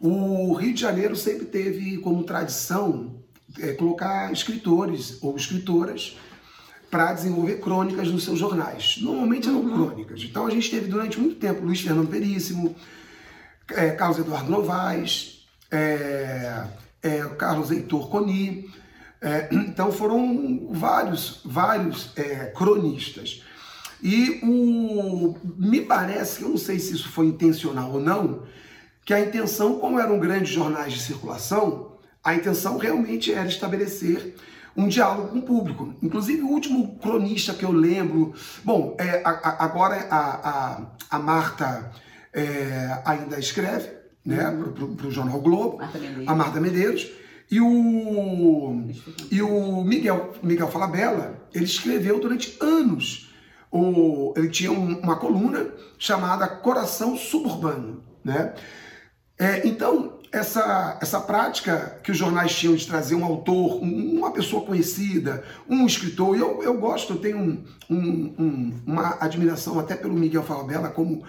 [0.00, 3.18] o Rio de Janeiro sempre teve como tradição
[3.58, 6.16] é, colocar escritores ou escritoras
[6.90, 8.98] para desenvolver crônicas nos seus jornais.
[9.00, 9.88] Normalmente eram uhum.
[9.88, 10.22] crônicas.
[10.22, 12.74] Então a gente teve durante muito tempo Luiz Fernando Veríssimo,
[13.70, 16.64] é, Carlos Eduardo Novaes, é,
[17.02, 18.70] é, Carlos Heitor Coni.
[19.20, 23.42] É, então foram vários, vários é, cronistas.
[24.02, 28.42] E o, me parece, eu não sei se isso foi intencional ou não,
[29.04, 34.34] que a intenção, como eram grandes jornais de circulação, a intenção realmente era estabelecer
[34.76, 35.94] um diálogo com o público.
[36.02, 38.32] Inclusive, o último cronista que eu lembro.
[38.62, 41.90] Bom, é, a, a, agora a, a, a Marta
[42.32, 43.90] é, ainda escreve
[44.24, 44.94] né, uhum.
[44.94, 47.10] para o Jornal Globo, Marta a Marta Medeiros.
[47.50, 48.84] E o,
[49.30, 53.27] e o Miguel, Miguel Falabella, ele escreveu durante anos.
[53.70, 58.02] O, ele tinha um, uma coluna chamada Coração Suburbano.
[58.24, 58.54] Né?
[59.38, 64.32] É, então, essa, essa prática que os jornais tinham de trazer um autor, um, uma
[64.32, 70.14] pessoa conhecida, um escritor, eu, eu gosto, eu tenho um, um, uma admiração até pelo
[70.14, 71.24] Miguel Falabella como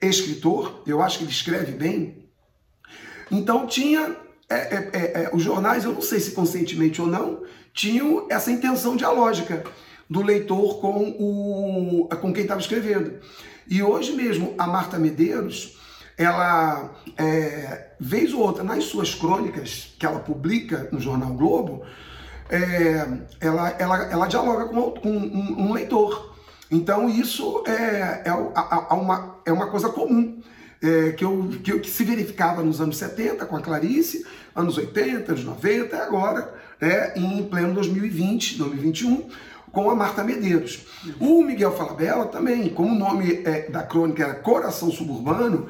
[0.00, 2.28] escritor, eu acho que ele escreve bem.
[3.30, 4.16] Então, tinha
[4.48, 8.50] é, é, é, é, os jornais, eu não sei se conscientemente ou não, tinham essa
[8.50, 9.64] intenção dialógica
[10.08, 13.14] do leitor com, o, com quem estava escrevendo.
[13.68, 15.76] E hoje mesmo, a Marta Medeiros
[16.16, 21.82] ela, é, vez ou outra, nas suas crônicas que ela publica no Jornal Globo,
[22.48, 23.06] é,
[23.40, 26.34] ela, ela, ela dialoga com, com um, um, leitor.
[26.70, 28.32] Então, isso é, é,
[28.94, 30.40] uma, é uma coisa comum.
[30.82, 35.32] É, que, eu, que, que, se verificava nos anos 70 com a Clarice, anos 80,
[35.32, 39.26] anos 90 e agora, é, em pleno 2020, 2021,
[39.76, 40.86] com a Marta Medeiros.
[41.20, 45.68] O Miguel Falabella também, como o nome é, da crônica era Coração Suburbano,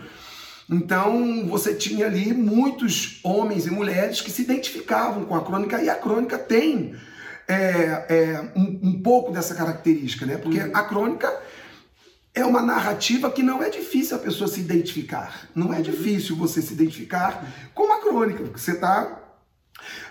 [0.70, 5.90] então você tinha ali muitos homens e mulheres que se identificavam com a crônica e
[5.90, 6.94] a crônica tem
[7.48, 7.56] é,
[8.08, 10.36] é, um, um, pouco dessa característica, né?
[10.36, 10.70] Porque uhum.
[10.72, 11.40] a crônica
[12.32, 15.48] é uma narrativa que não é difícil a pessoa se identificar.
[15.52, 15.82] Não é uhum.
[15.82, 19.25] difícil você se identificar com a crônica, porque você está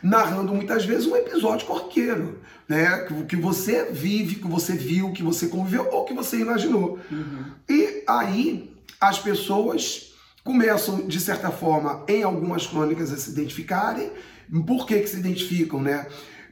[0.02, 3.08] narrando muitas vezes um episódio corqueiro, né?
[3.28, 7.00] Que você vive, que você viu, que você conviveu ou que você imaginou.
[7.12, 7.46] Uhum.
[7.70, 14.12] E aí as pessoas começam, de certa forma, em algumas crônicas a se identificarem.
[14.66, 16.06] Por que, que se identificam, né?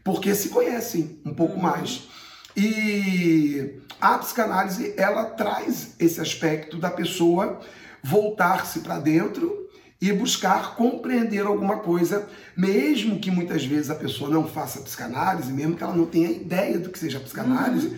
[0.03, 1.61] Porque se conhecem um pouco uhum.
[1.61, 2.07] mais.
[2.55, 7.61] E a psicanálise, ela traz esse aspecto da pessoa
[8.03, 9.62] voltar-se para dentro
[10.03, 15.77] e buscar compreender alguma coisa, mesmo que muitas vezes a pessoa não faça psicanálise, mesmo
[15.77, 17.97] que ela não tenha ideia do que seja psicanálise, uhum.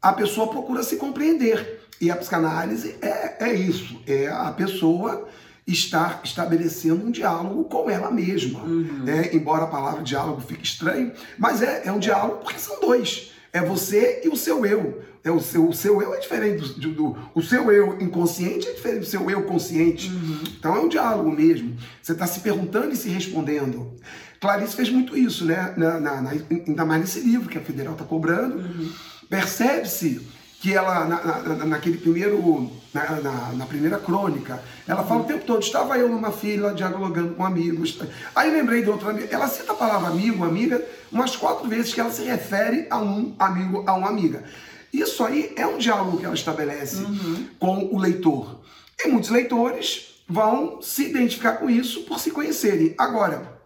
[0.00, 1.88] a pessoa procura se compreender.
[2.00, 5.28] E a psicanálise é, é isso, é a pessoa
[5.66, 8.60] estar estabelecendo um diálogo com ela mesma.
[8.60, 9.02] Uhum.
[9.02, 9.30] Né?
[9.32, 13.32] Embora a palavra diálogo fique estranho, mas é, é um diálogo porque são dois.
[13.58, 15.02] É você e o seu eu.
[15.24, 18.72] É o, seu, o seu eu é diferente do, do, O seu eu inconsciente é
[18.72, 20.08] diferente do seu eu consciente.
[20.08, 20.38] Uhum.
[20.56, 21.76] Então é um diálogo mesmo.
[22.00, 23.94] Você está se perguntando e se respondendo.
[24.40, 25.74] Clarice fez muito isso, né?
[25.76, 28.58] Na, na, na, ainda mais nesse livro que a Federal está cobrando.
[28.58, 28.92] Uhum.
[29.28, 30.24] Percebe-se
[30.60, 35.44] que ela, na, na, naquele primeiro, na, na, na, primeira crônica, ela fala o tempo
[35.44, 37.98] todo, estava eu numa fila dialogando com amigos.
[38.34, 42.00] Aí lembrei de outra amiga, ela cita a palavra amigo, amiga, umas quatro vezes que
[42.00, 44.44] ela se refere a um amigo, a uma amiga.
[44.92, 47.46] Isso aí é um diálogo que ela estabelece uhum.
[47.58, 48.60] com o leitor.
[48.98, 52.94] E muitos leitores vão se identificar com isso por se conhecerem.
[52.98, 53.58] Agora,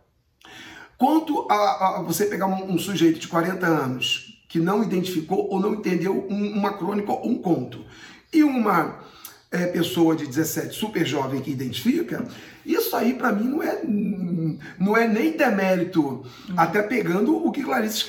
[0.98, 5.58] quanto a, a você pegar um, um, sujeito de 40 anos que não identificou ou
[5.58, 7.84] não entendeu um, uma crônica ou um conto,
[8.32, 8.98] e uma
[9.50, 12.26] é, pessoa de 17 super jovem que identifica,
[12.64, 13.80] isso aí para mim não é,
[14.78, 16.24] não é nem demérito,
[16.56, 18.06] até pegando o que Clarice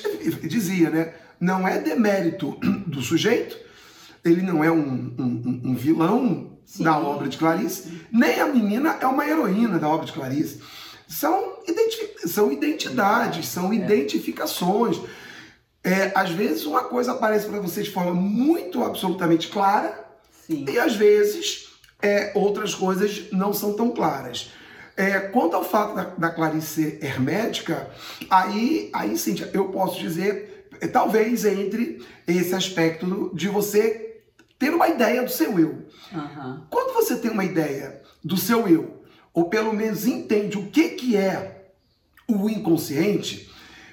[0.48, 1.12] dizia, né?
[1.38, 2.56] Não é demérito
[2.86, 3.56] do sujeito,
[4.24, 6.84] ele não é um, um, um vilão Sim.
[6.84, 10.60] da obra de Clarice, nem a menina é uma heroína da obra de Clarice.
[11.06, 13.76] São, identifi são identidades, são é.
[13.76, 14.98] identificações.
[15.82, 20.03] É, às vezes uma coisa aparece para você de forma muito absolutamente clara
[20.46, 20.64] Sim.
[20.68, 21.68] e às vezes
[22.02, 24.50] é, outras coisas não são tão claras.
[24.96, 27.90] É, quanto ao fato da, da Clarice ser hermética,
[28.30, 34.20] aí, aí sim, eu posso dizer, é, talvez entre esse aspecto de você
[34.58, 35.84] ter uma ideia do seu eu.
[36.12, 36.62] Uhum.
[36.70, 39.02] Quando você tem uma ideia do seu eu,
[39.32, 41.72] ou pelo menos entende o que, que é
[42.28, 43.50] o inconsciente,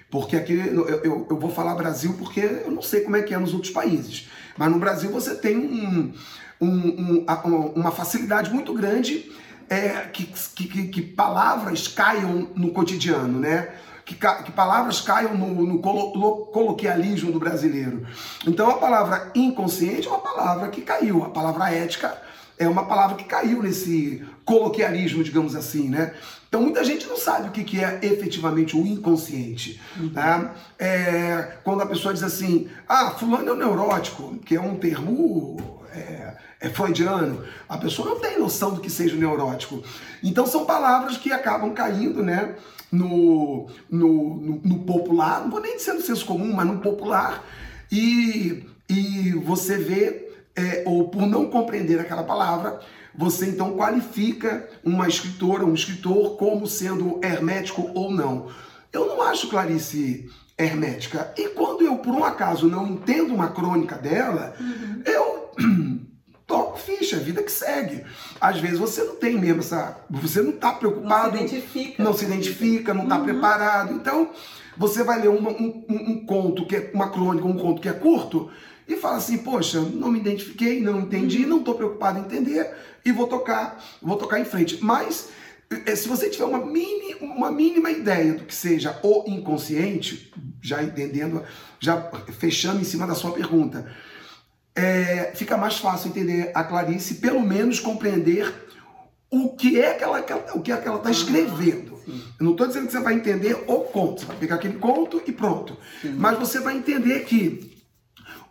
[0.09, 3.33] porque aqui eu, eu, eu, vou falar Brasil porque eu não sei como é que
[3.33, 4.29] é nos outros países.
[4.57, 6.13] Mas no Brasil você tem um,
[6.59, 9.31] um, um, uma facilidade muito grande
[9.69, 13.69] é, que, que, que, palavras caiam no cotidiano, né?
[14.05, 18.05] Que, que palavras caiam no, no colo, coloquialismo do brasileiro.
[18.45, 22.21] Então a palavra inconsciente é uma palavra que caiu, a palavra ética
[22.57, 26.13] é uma palavra que caiu nesse coloquialismo, digamos assim, né?
[26.51, 29.79] Então muita gente não sabe o que, que é efetivamente o inconsciente.
[29.97, 30.09] Uhum.
[30.09, 30.51] Né?
[30.77, 35.55] É, quando a pessoa diz assim, ah, fulano é um neurótico, que é um termo
[35.93, 39.81] é, é freudiano, a pessoa não tem noção do que seja o neurótico.
[40.21, 42.53] Então são palavras que acabam caindo, né?
[42.91, 47.45] No, no, no, no popular, não vou nem dizer no senso comum, mas no popular,
[47.89, 52.81] e, e você vê é, ou por não compreender aquela palavra,
[53.15, 58.50] você então qualifica uma escritora, um escritor como sendo hermético ou não.
[58.91, 61.34] Eu não acho Clarice hermética.
[61.38, 65.02] E quando eu, por um acaso, não entendo uma crônica dela, uhum.
[65.06, 65.52] eu
[66.45, 68.04] toco ficha, vida que segue.
[68.39, 69.97] Às vezes você não tem mesmo essa.
[70.10, 71.38] Você não está preocupado.
[71.38, 72.04] Não se identifica.
[72.04, 73.24] Não se identifica, não está uhum.
[73.24, 73.93] preparado.
[73.93, 74.30] Então,
[74.78, 77.89] você vai ler uma, um, um, um conto que é uma crônica, um conto que
[77.89, 78.50] é curto
[78.87, 82.69] e fala assim, poxa, não me identifiquei, não entendi, não estou preocupado em entender
[83.05, 84.83] e vou tocar, vou tocar em frente.
[84.83, 85.29] Mas
[85.69, 90.83] eh, se você tiver uma, mini, uma mínima ideia do que seja o inconsciente, já
[90.83, 91.43] entendendo,
[91.79, 93.91] já fechando em cima da sua pergunta,
[94.75, 98.53] é, fica mais fácil entender a Clarice, pelo menos compreender
[99.29, 101.91] o que é que ela está escrevendo.
[102.39, 105.21] Eu não estou dizendo que você vai entender o conto, você vai pegar aquele conto
[105.25, 105.77] e pronto.
[106.01, 106.15] Sim.
[106.17, 107.70] Mas você vai entender que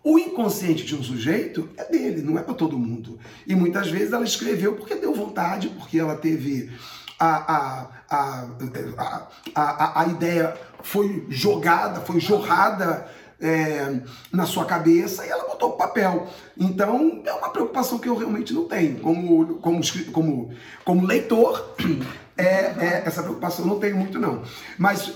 [0.02, 3.18] o inconsciente de um sujeito é dele, não é para todo mundo.
[3.46, 6.70] E muitas vezes ela escreveu porque deu vontade, porque ela teve
[7.18, 13.06] a, a, a, a, a, ideia foi jogada, foi jorrada
[13.38, 14.00] é,
[14.32, 16.28] na sua cabeça e ela botou o papel.
[16.56, 19.00] Então é uma preocupação que eu realmente não tenho.
[19.00, 19.80] Como, como,
[20.12, 20.50] como,
[20.82, 21.74] como leitor,
[22.38, 24.42] é, é, essa preocupação eu não tenho muito, não.
[24.78, 25.12] Mas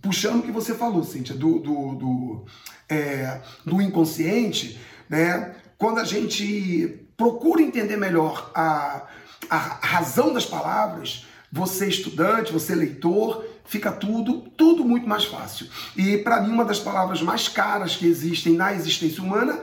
[0.00, 2.44] puxando o que você falou, Cíntia, do, do, do,
[2.88, 5.54] é, do inconsciente, né?
[5.78, 9.02] quando a gente procura entender melhor a,
[9.48, 15.66] a razão das palavras, você estudante, você leitor, fica tudo, tudo muito mais fácil.
[15.96, 19.60] E para mim, uma das palavras mais caras que existem na existência humana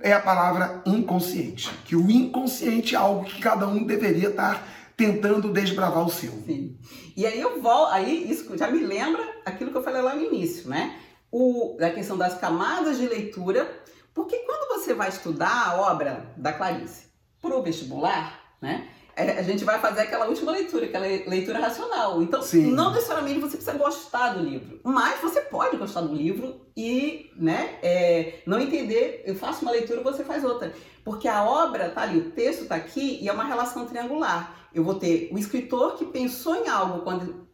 [0.00, 1.70] é a palavra inconsciente.
[1.84, 6.32] Que o inconsciente é algo que cada um deveria estar tentando desbravar o seu.
[6.46, 6.78] Sim.
[7.16, 10.22] E aí eu vou, aí isso já me lembra aquilo que eu falei lá no
[10.22, 10.98] início, né?
[11.30, 13.68] O, a questão das camadas de leitura,
[14.14, 17.06] porque quando você vai estudar a obra da Clarice
[17.40, 18.88] para o vestibular, né?
[19.16, 22.20] É, a gente vai fazer aquela última leitura, aquela leitura racional.
[22.20, 22.72] Então, Sim.
[22.72, 27.78] não necessariamente você precisa gostar do livro, mas você pode gostar do livro e né,
[27.80, 29.22] é, não entender.
[29.24, 30.74] Eu faço uma leitura, você faz outra.
[31.04, 34.63] Porque a obra tá ali, o texto está aqui e é uma relação triangular.
[34.74, 37.02] Eu vou ter o escritor que pensou em algo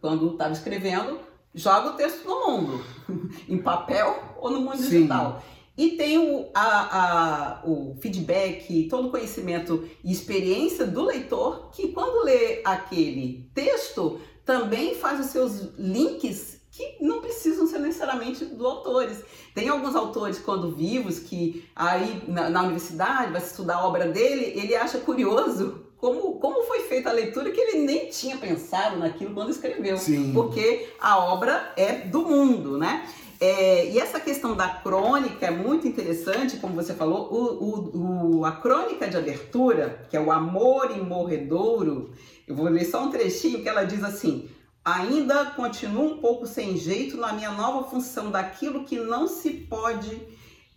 [0.01, 1.21] quando estava escrevendo,
[1.55, 2.85] joga o texto no mundo,
[3.49, 4.89] em papel ou no mundo Sim.
[4.89, 5.43] digital.
[5.77, 11.89] E tem o, a, a, o feedback, todo o conhecimento e experiência do leitor que,
[11.89, 18.67] quando lê aquele texto, também faz os seus links que não precisam ser necessariamente do
[18.67, 19.23] autores.
[19.55, 24.53] Tem alguns autores, quando vivos, que aí na, na universidade vai estudar a obra dele,
[24.57, 29.35] ele acha curioso como, como foi feita a leitura que ele nem tinha pensado naquilo
[29.35, 29.99] quando escreveu.
[29.99, 30.33] Sim.
[30.33, 33.07] Porque a obra é do mundo, né?
[33.39, 38.45] É, e essa questão da crônica é muito interessante, como você falou, o, o, o,
[38.45, 42.13] a crônica de abertura, que é o Amor em Morredouro,
[42.47, 44.49] eu vou ler só um trechinho que ela diz assim:
[44.85, 50.21] ainda continuo um pouco sem jeito na minha nova função daquilo que não se pode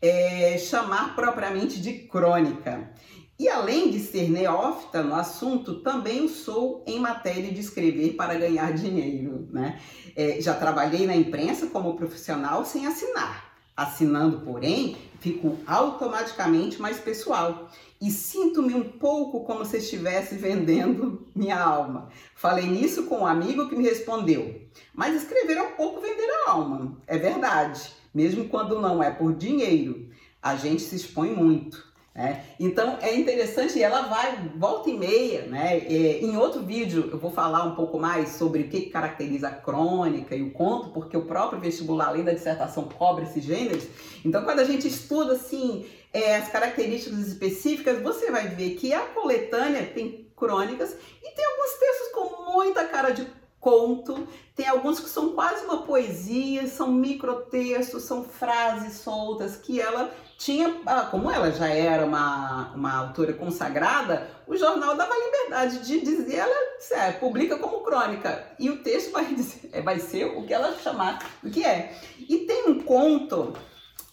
[0.02, 2.92] é, chamar propriamente de crônica.
[3.40, 8.74] E além de ser neófita no assunto, também sou em matéria de escrever para ganhar
[8.74, 9.48] dinheiro.
[9.52, 9.80] Né?
[10.16, 13.52] É, já trabalhei na imprensa como profissional sem assinar.
[13.76, 17.70] Assinando, porém, fico automaticamente mais pessoal
[18.00, 22.10] e sinto-me um pouco como se estivesse vendendo minha alma.
[22.36, 24.62] Falei nisso com um amigo que me respondeu:
[24.94, 26.98] Mas escrever é um pouco vender a alma.
[27.08, 30.10] É verdade, mesmo quando não é por dinheiro.
[30.42, 31.93] A gente se expõe muito.
[32.16, 35.80] É, então é interessante ela vai volta e meia, né?
[35.80, 39.52] É, em outro vídeo eu vou falar um pouco mais sobre o que caracteriza a
[39.52, 43.88] crônica e o conto, porque o próprio vestibular, além da dissertação, cobre esses gêneros.
[44.24, 49.02] Então, quando a gente estuda assim é, as características específicas, você vai ver que a
[49.02, 53.26] coletânea tem crônicas e tem alguns textos com muita cara de
[53.60, 60.14] conto, tem alguns que são quase uma poesia, são microtextos, são frases soltas que ela
[60.44, 66.02] tinha, ah, como ela já era uma, uma autora consagrada, o jornal dava liberdade de
[66.02, 66.56] dizer, ela
[66.92, 70.78] é, publica como crônica, e o texto vai, dizer, é, vai ser o que ela
[70.78, 71.98] chamar do que é.
[72.20, 73.54] E tem um conto,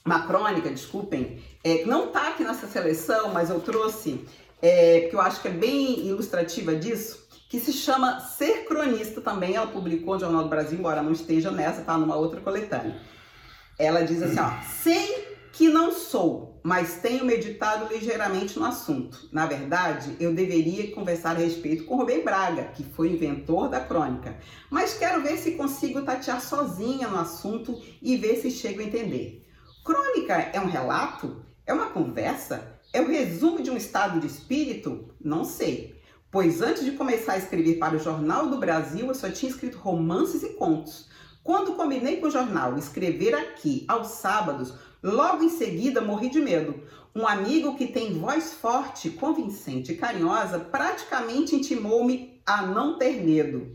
[0.04, 4.24] uma crônica, desculpem, é, não está aqui nessa seleção, mas eu trouxe,
[4.62, 9.56] é, porque eu acho que é bem ilustrativa disso, que se chama Ser Cronista também.
[9.56, 13.00] Ela publicou no Jornal do Brasil, embora não esteja nessa, tá numa outra coletânea.
[13.76, 19.28] Ela diz assim, ó, sei que não sou, mas tenho meditado ligeiramente no assunto.
[19.32, 24.38] Na verdade, eu deveria conversar a respeito com Rubem Braga, que foi inventor da crônica.
[24.70, 29.46] Mas quero ver se consigo tatear sozinha no assunto e ver se chego a entender.
[29.84, 31.44] Crônica é um relato?
[31.66, 32.78] É uma conversa?
[32.92, 35.14] É o resumo de um estado de espírito?
[35.20, 39.28] Não sei pois antes de começar a escrever para o Jornal do Brasil, eu só
[39.30, 41.08] tinha escrito romances e contos.
[41.42, 46.82] Quando combinei com o jornal escrever aqui aos sábados, logo em seguida morri de medo.
[47.14, 53.72] Um amigo que tem voz forte, convincente e carinhosa praticamente intimou-me a não ter medo.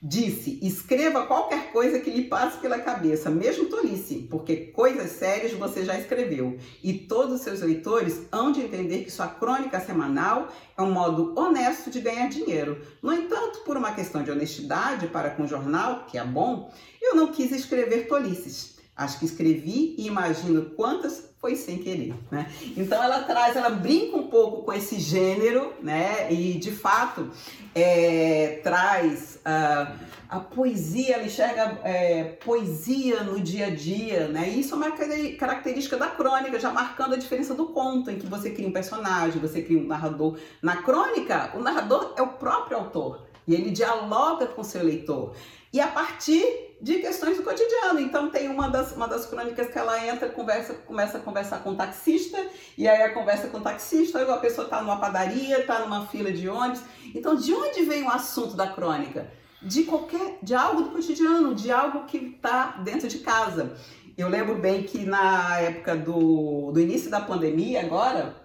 [0.00, 5.84] Disse: escreva qualquer coisa que lhe passe pela cabeça, mesmo tolice, porque coisas sérias você
[5.84, 6.56] já escreveu.
[6.84, 11.34] E todos os seus leitores hão de entender que sua crônica semanal é um modo
[11.36, 12.80] honesto de ganhar dinheiro.
[13.02, 16.72] No entanto, por uma questão de honestidade para com o jornal, que é bom,
[17.02, 18.77] eu não quis escrever tolices.
[18.98, 22.50] Acho que escrevi e imagino quantas foi sem querer, né?
[22.76, 26.32] Então ela traz, ela brinca um pouco com esse gênero, né?
[26.32, 27.30] E de fato
[27.72, 29.92] é, traz a,
[30.28, 34.48] a poesia, ela enxerga é, poesia no dia a dia, né?
[34.48, 34.90] E isso é uma
[35.38, 39.40] característica da crônica, já marcando a diferença do conto, em que você cria um personagem,
[39.40, 40.36] você cria um narrador.
[40.60, 45.34] Na crônica, o narrador é o próprio autor e ele dialoga com seu leitor.
[45.72, 48.00] E a partir de questões do cotidiano.
[48.00, 51.70] Então tem uma das, uma das crônicas que ela entra, conversa, começa a conversar com
[51.70, 52.38] o taxista,
[52.76, 56.30] e aí a conversa com o taxista, a pessoa está numa padaria, está numa fila
[56.30, 56.82] de ônibus.
[57.14, 59.30] Então, de onde vem o assunto da crônica?
[59.60, 63.76] De qualquer, de algo do cotidiano, de algo que está dentro de casa.
[64.16, 68.36] Eu lembro bem que na época do, do início da pandemia, agora,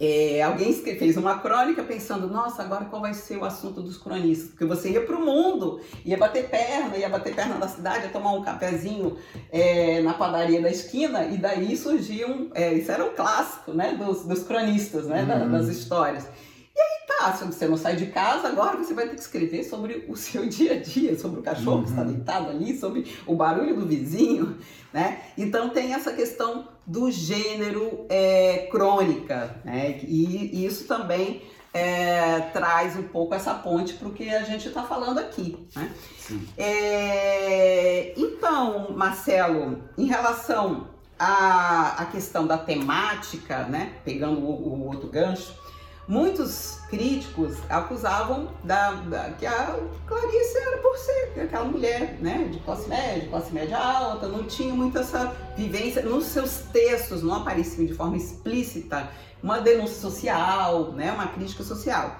[0.00, 4.50] é, alguém fez uma crônica pensando, nossa, agora qual vai ser o assunto dos cronistas?
[4.50, 8.10] Porque você ia para o mundo, ia bater perna, ia bater perna na cidade, ia
[8.10, 9.16] tomar um cafezinho
[9.50, 14.24] é, na padaria da esquina, e daí surgiam, é, isso era um clássico né, dos,
[14.24, 15.50] dos cronistas, né, uhum.
[15.50, 16.28] das histórias.
[16.76, 19.64] E aí tá, se você não sai de casa, agora você vai ter que escrever
[19.64, 21.82] sobre o seu dia a dia, sobre o cachorro uhum.
[21.82, 22.12] que está uhum.
[22.12, 24.58] deitado ali, sobre o barulho do vizinho,
[24.92, 25.22] né?
[25.36, 29.98] Então tem essa questão do gênero é, crônica, né?
[30.02, 34.68] E, e isso também é, traz um pouco essa ponte para o que a gente
[34.68, 35.68] está falando aqui.
[35.76, 35.92] Né?
[36.56, 43.94] É, então, Marcelo, em relação à, à questão da temática, né?
[44.04, 45.54] pegando o, o outro gancho,
[46.08, 52.58] muitos críticos acusavam da, da, que a Clarice era por ser aquela mulher, né, de
[52.60, 56.02] classe média, classe média alta, não tinha muito essa vivência.
[56.02, 59.10] Nos seus textos, não apareciam de forma explícita
[59.42, 62.18] uma denúncia social, né, uma crítica social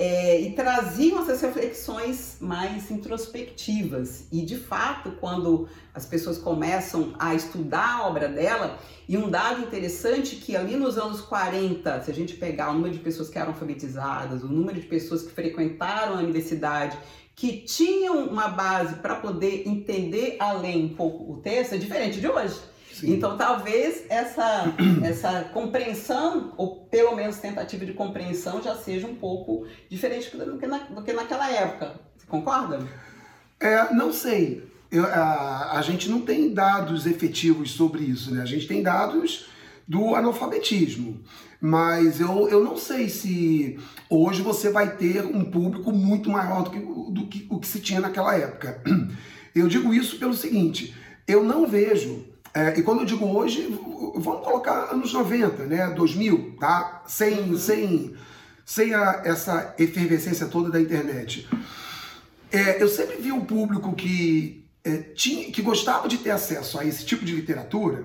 [0.00, 4.24] é, e traziam essas reflexões mais introspectivas.
[4.32, 9.60] E de fato, quando as pessoas começam a estudar a obra dela, e um dado
[9.60, 13.38] interessante que ali nos anos 40, se a gente pegar o número de pessoas que
[13.38, 16.96] eram alfabetizadas, o número de pessoas que frequentaram a universidade,
[17.36, 22.26] que tinham uma base para poder entender além um pouco o texto é diferente de
[22.26, 22.58] hoje.
[22.92, 23.14] Sim.
[23.14, 29.66] Então, talvez essa, essa compreensão, ou pelo menos tentativa de compreensão, já seja um pouco
[29.88, 32.00] diferente do que, na, do que naquela época.
[32.16, 32.86] Você concorda?
[33.58, 34.68] É, não sei.
[34.90, 38.42] Eu, a, a gente não tem dados efetivos sobre isso, né?
[38.42, 39.48] A gente tem dados
[39.86, 41.22] do analfabetismo.
[41.60, 43.78] Mas eu, eu não sei se
[44.08, 47.80] hoje você vai ter um público muito maior do que, do que o que se
[47.80, 48.82] tinha naquela época.
[49.52, 50.94] Eu digo isso pelo seguinte:
[51.26, 53.68] eu não vejo, é, e quando eu digo hoje,
[54.16, 57.02] vamos colocar anos 90, né, 2000, tá?
[57.06, 57.58] Sem, uhum.
[57.58, 58.14] sem,
[58.64, 61.48] sem a, essa efervescência toda da internet.
[62.50, 66.84] É, eu sempre vi um público que, é, tinha, que gostava de ter acesso a
[66.84, 68.04] esse tipo de literatura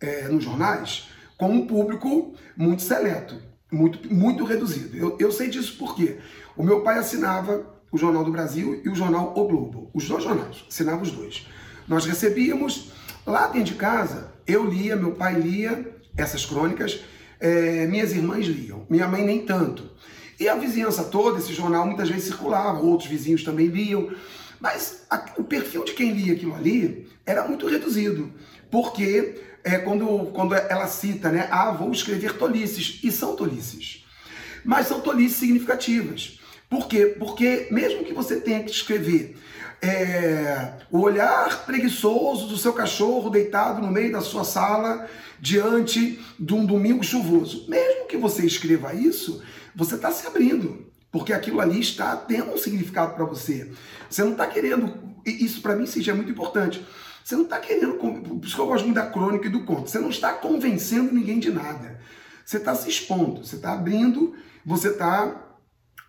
[0.00, 3.40] é, nos jornais com um público muito seleto,
[3.70, 4.96] muito, muito reduzido.
[4.96, 6.18] Eu, eu sei disso porque
[6.56, 10.24] o meu pai assinava o Jornal do Brasil e o jornal O Globo, os dois
[10.24, 11.46] jornais, assinava os dois.
[11.86, 12.90] Nós recebíamos
[13.26, 17.00] lá dentro de casa, eu lia, meu pai lia essas crônicas,
[17.40, 19.90] é, minhas irmãs liam, minha mãe nem tanto.
[20.38, 24.10] E a vizinhança toda, esse jornal muitas vezes circulava, outros vizinhos também liam,
[24.60, 28.32] mas a, o perfil de quem lia aquilo ali era muito reduzido,
[28.70, 31.48] porque é, quando, quando ela cita, né?
[31.50, 33.00] Ah, vou escrever tolices.
[33.02, 34.04] E são tolices.
[34.62, 36.38] Mas são tolices significativas.
[36.74, 37.14] Por quê?
[37.16, 39.36] Porque mesmo que você tenha que escrever
[39.80, 45.08] é, o olhar preguiçoso do seu cachorro deitado no meio da sua sala
[45.38, 49.40] diante de um domingo chuvoso, mesmo que você escreva isso,
[49.72, 53.70] você está se abrindo, porque aquilo ali está tendo um significado para você.
[54.10, 55.14] Você não está querendo.
[55.24, 56.84] Isso para mim sim, é muito importante.
[57.22, 57.94] Você não está querendo.
[57.94, 59.88] Por isso que eu gosto muito da crônica e do conto.
[59.88, 62.00] Você não está convencendo ninguém de nada.
[62.44, 64.34] Você está se expondo, você está abrindo,
[64.66, 65.43] você está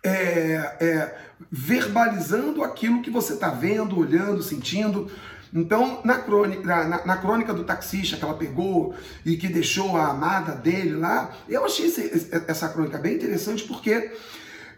[0.06, 1.14] é, é,
[1.50, 5.10] verbalizando aquilo que você está vendo, olhando, sentindo.
[5.52, 8.94] Então, na crônica, na, na, crônica do taxista que ela pegou
[9.24, 14.12] e que deixou a amada dele lá, eu achei esse, essa crônica bem interessante porque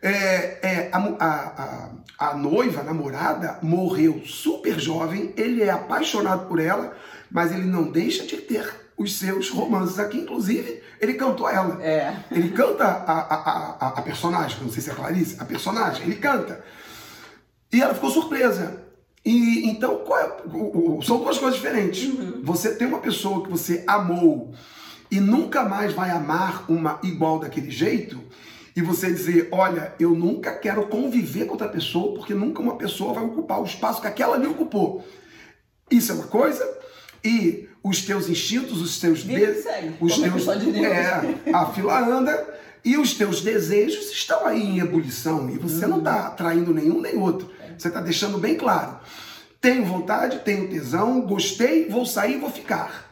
[0.01, 6.47] é, é, a, a, a, a, noiva, a namorada, morreu super jovem, ele é apaixonado
[6.47, 6.97] por ela,
[7.31, 11.83] mas ele não deixa de ter os seus romances aqui, inclusive ele cantou ela.
[11.83, 12.15] É.
[12.31, 16.65] Ele canta a, a, a, personagem, não sei se é Clarice, a personagem, ele canta.
[17.73, 18.83] E ela ficou surpresa.
[19.25, 22.05] E então, é, são duas coisas diferentes.
[22.09, 22.41] Uhum.
[22.43, 24.53] Você tem uma pessoa que você amou
[25.11, 28.23] e nunca mais vai amar uma igual daquele jeito,
[28.77, 33.13] e você dizer, olha, eu nunca quero conviver com outra pessoa, porque nunca uma pessoa
[33.13, 35.05] vai ocupar o espaço que aquela me ocupou.
[35.91, 36.65] Isso é uma coisa,
[37.25, 39.65] e os teus instintos, os teus desejos,
[40.01, 45.59] os teus é, a fila anda e os teus desejos estão aí em ebulição e
[45.59, 47.51] você não está traindo nenhum nem outro.
[47.77, 48.99] Você está deixando bem claro.
[49.61, 53.09] Tenho vontade, tenho tesão, gostei, vou sair, vou ficar.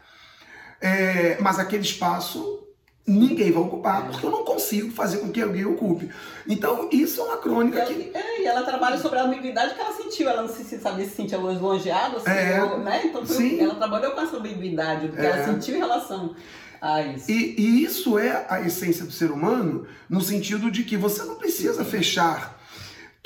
[0.80, 2.65] É, mas aquele espaço
[3.06, 6.10] ninguém vai ocupar, porque eu não consigo fazer com que alguém ocupe.
[6.46, 8.16] Então, isso é uma crônica e que.
[8.16, 10.28] É, e ela trabalha sobre a ambiguidade que ela sentiu.
[10.28, 13.02] Ela não se, se sabia se sentia longeada, assim, é, né?
[13.04, 15.26] Então, foi, ela trabalhou com essa ambiguidade, do que é.
[15.26, 16.34] ela sentiu em relação.
[16.80, 17.30] a isso.
[17.30, 21.36] E, e isso é a essência do ser humano, no sentido de que você não
[21.36, 22.55] precisa fechar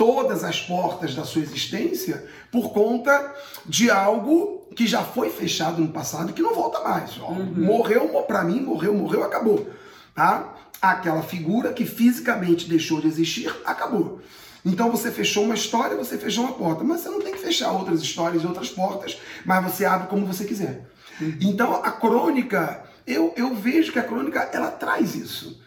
[0.01, 3.35] todas as portas da sua existência por conta
[3.67, 7.19] de algo que já foi fechado no passado e que não volta mais.
[7.19, 7.67] Uhum.
[7.67, 9.69] Morreu, para mim, morreu, morreu, acabou.
[10.15, 10.55] Tá?
[10.81, 14.23] Aquela figura que fisicamente deixou de existir, acabou.
[14.65, 17.71] Então você fechou uma história, você fechou uma porta, mas você não tem que fechar
[17.71, 20.89] outras histórias e outras portas, mas você abre como você quiser.
[21.21, 21.37] Uhum.
[21.43, 25.61] Então a crônica, eu, eu vejo que a crônica ela traz isso.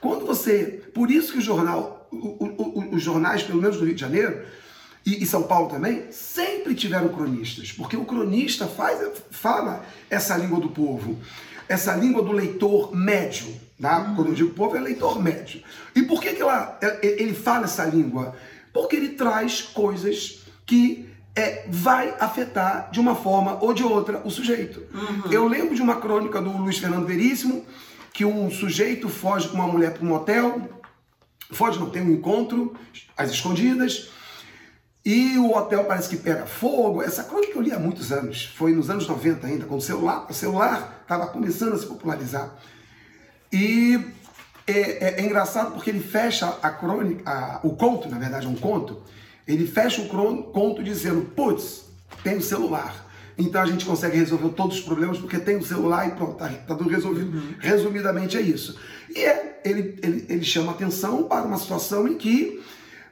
[0.00, 3.94] Quando você, por isso que o jornal o, o, os jornais, pelo menos do Rio
[3.94, 4.42] de Janeiro,
[5.04, 9.00] e, e, São Paulo também, sempre tiveram cronistas, porque o cronista faz,
[9.32, 11.18] fala essa língua do povo,
[11.68, 13.48] essa língua do leitor médio.
[13.80, 13.98] Tá?
[13.98, 14.14] Uhum.
[14.14, 15.60] Quando eu digo povo, é leitor médio.
[15.96, 18.36] E por que, que ela, é, é, ele fala essa língua?
[18.72, 24.30] Porque ele traz coisas que é, vai afetar de uma forma ou de outra o
[24.30, 24.82] sujeito.
[24.94, 25.32] Uhum.
[25.32, 27.64] Eu lembro de uma crônica do Luiz Fernando Veríssimo,
[28.12, 30.81] que um sujeito foge com uma mulher para um hotel,
[31.52, 32.74] Foge não tem um encontro
[33.16, 34.10] às escondidas
[35.04, 37.02] e o hotel parece que pega fogo.
[37.02, 40.26] Essa crônica eu li há muitos anos, foi nos anos 90 ainda, quando o celular
[40.30, 42.50] o celular estava começando a se popularizar.
[43.52, 44.00] E
[44.66, 48.48] é, é, é, engraçado porque ele fecha a crônica, a, o conto, na verdade é
[48.48, 49.02] um conto,
[49.46, 50.08] ele fecha o
[50.52, 51.84] conto dizendo, putz,
[52.22, 53.11] tem o celular.
[53.36, 56.48] Então a gente consegue resolver todos os problemas porque tem o celular e pronto, tá,
[56.48, 57.36] tá tudo resolvido.
[57.36, 57.54] Uhum.
[57.58, 58.78] Resumidamente é isso.
[59.14, 62.62] E é, ele, ele, ele chama atenção para uma situação em que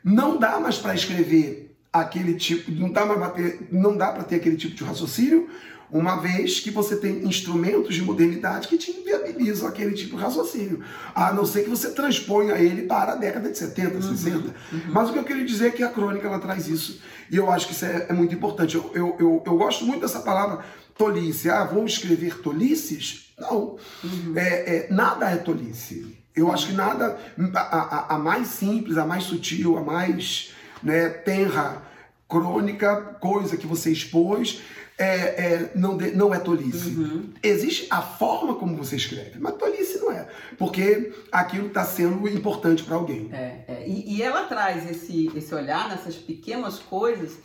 [0.05, 4.37] não dá mais para escrever aquele tipo, não dá para ter, não dá para ter
[4.37, 5.49] aquele tipo de raciocínio,
[5.93, 10.83] uma vez que você tem instrumentos de modernidade que te inviabilizam aquele tipo de raciocínio,
[11.15, 14.37] a não ser que você transponha ele para a década de 70, uhum, 60.
[14.39, 14.81] Uhum.
[14.89, 17.51] Mas o que eu queria dizer é que a crônica ela traz isso, e eu
[17.51, 18.77] acho que isso é, é muito importante.
[18.77, 20.65] Eu, eu, eu, eu, gosto muito dessa palavra
[20.97, 21.51] tolice.
[21.51, 23.33] Ah, vamos escrever tolices?
[23.39, 24.35] Não, uhum.
[24.37, 26.19] é, é, nada é tolice.
[26.35, 27.19] Eu acho que nada,
[27.55, 31.83] a, a, a mais simples, a mais sutil, a mais né, tenra
[32.29, 34.63] crônica, coisa que você expôs,
[35.01, 36.91] é, é, não, de, não é tolice.
[36.91, 37.33] Uhum.
[37.43, 40.29] Existe a forma como você escreve, mas tolice não é.
[40.59, 43.31] Porque aquilo está sendo importante para alguém.
[43.33, 47.39] É, é, e, e, ela traz esse, esse olhar nessas pequenas coisas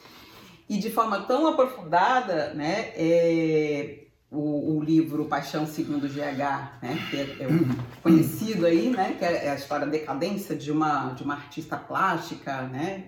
[0.67, 2.91] e de forma tão aprofundada, né?
[2.93, 3.99] É,
[4.29, 7.69] o, o, livro Paixão Segundo GH, né, que é, é uhum.
[8.03, 11.77] conhecido aí, né, que é, é a história da decadência de uma, de uma artista
[11.77, 13.05] plástica, né,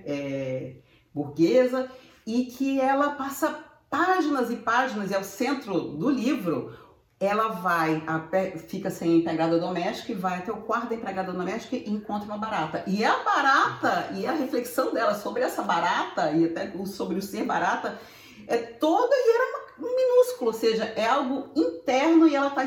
[1.13, 1.91] burguesa,
[2.25, 6.73] e que ela passa páginas e páginas, e ao centro do livro,
[7.19, 8.21] ela vai, a,
[8.67, 12.37] fica sem empregada doméstica e vai até o quarto da empregada doméstica e encontra uma
[12.37, 12.83] barata.
[12.85, 17.43] E a barata, e a reflexão dela sobre essa barata, e até sobre o ser
[17.43, 17.99] barata,
[18.47, 22.65] é toda e era minúsculo, ou seja, é algo interno e ela tá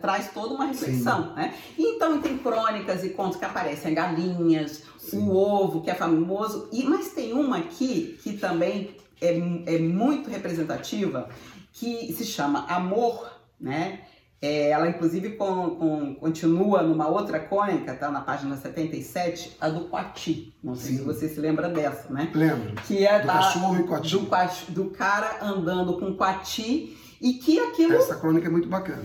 [0.00, 1.54] traz toda uma reflexão, né?
[1.78, 5.28] então tem crônicas e contos que aparecem galinhas, Sim.
[5.28, 10.28] o ovo que é famoso, e mas tem uma aqui que também é, é muito
[10.28, 11.28] representativa
[11.72, 14.00] que se chama Amor, né?
[14.40, 19.84] É, ela, inclusive, com, com, continua numa outra crônica, tá na página 77, a do
[19.84, 20.52] Coati.
[20.62, 20.98] Não sei Sim.
[20.98, 22.28] se você se lembra dessa, né?
[22.34, 22.74] Lembro.
[22.82, 24.16] Que é do da, cachorro e Coati.
[24.72, 27.94] Do, do cara andando com Coati e que aquilo.
[27.94, 29.04] Essa crônica é muito bacana.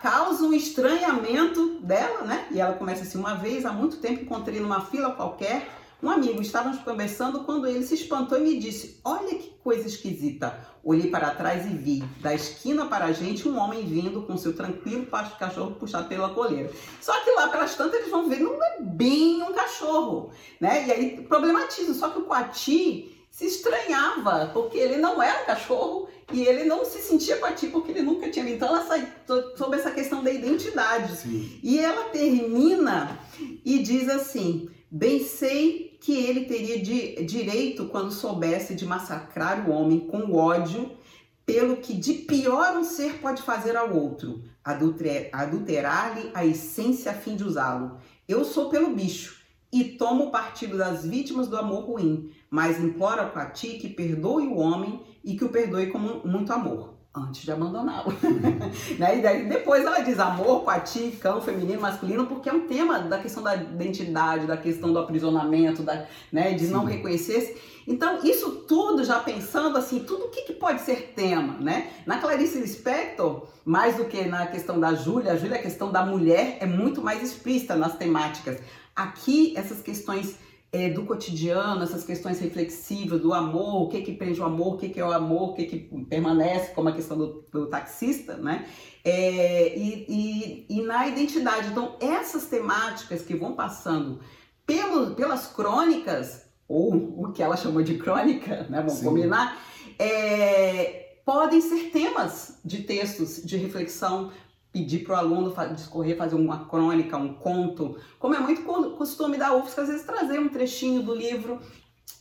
[0.00, 2.46] Causa um estranhamento dela, né?
[2.50, 5.68] E ela começa assim: uma vez, há muito tempo, encontrei numa fila qualquer
[6.00, 10.66] um amigo, estávamos conversando quando ele se espantou e me disse: Olha que coisa esquisita.
[10.84, 14.54] Olhei para trás e vi, da esquina para a gente, um homem vindo com seu
[14.54, 16.70] tranquilo cachorro puxado pela coleira.
[17.00, 20.30] Só que lá pelas tantas eles vão ver, não é bem um cachorro,
[20.60, 20.86] né?
[20.86, 21.92] E aí problematiza.
[21.94, 26.84] Só que o Coati se estranhava, porque ele não era um cachorro e ele não
[26.84, 28.48] se sentia Coati porque ele nunca tinha.
[28.48, 29.12] Então ela sai
[29.56, 31.16] sobre essa questão da identidade.
[31.16, 31.58] Sim.
[31.60, 33.18] E ela termina
[33.64, 34.70] e diz assim.
[34.90, 40.90] Bem sei que ele teria de, direito quando soubesse de massacrar o homem com ódio
[41.44, 47.36] pelo que de pior um ser pode fazer ao outro, adulterar-lhe a essência a fim
[47.36, 47.98] de usá-lo.
[48.28, 49.38] Eu sou pelo bicho
[49.72, 54.58] e tomo partido das vítimas do amor ruim, mas imploro a ti que perdoe o
[54.58, 58.12] homem e que o perdoe com muito amor antes de abandoná-lo.
[58.98, 59.18] né?
[59.18, 63.18] E daí depois ela diz amor, ti, cão, feminino, masculino, porque é um tema da
[63.18, 66.72] questão da identidade, da questão do aprisionamento, da, né, de Sim.
[66.72, 67.56] não reconhecer-se.
[67.86, 71.90] Então, isso tudo já pensando assim, tudo o que, que, pode ser tema, né?
[72.04, 76.04] Na Clarice Lispector, mais do que na questão da Júlia, a Júlia, a questão da
[76.04, 78.58] mulher é muito mais explícita nas temáticas.
[78.94, 80.36] Aqui, essas questões
[80.70, 84.76] é, do cotidiano, essas questões reflexivas do amor, o que que prende o amor, o
[84.76, 88.36] que que é o amor, o que que permanece, como a questão do, do taxista,
[88.36, 88.66] né?
[89.02, 91.68] É, e, e, e, na identidade.
[91.68, 94.20] Então, essas temáticas que vão passando
[94.66, 98.78] pelo, pelas crônicas, ou o que ela chamou de crônica, né?
[98.78, 99.06] Vamos Sim.
[99.06, 99.58] combinar,
[99.98, 104.30] é, podem ser temas de textos de reflexão
[104.72, 108.62] pedir para o aluno discorrer, fazer uma crônica, um conto, como é muito
[108.96, 111.58] costume da UFSC, às vezes trazer um trechinho do livro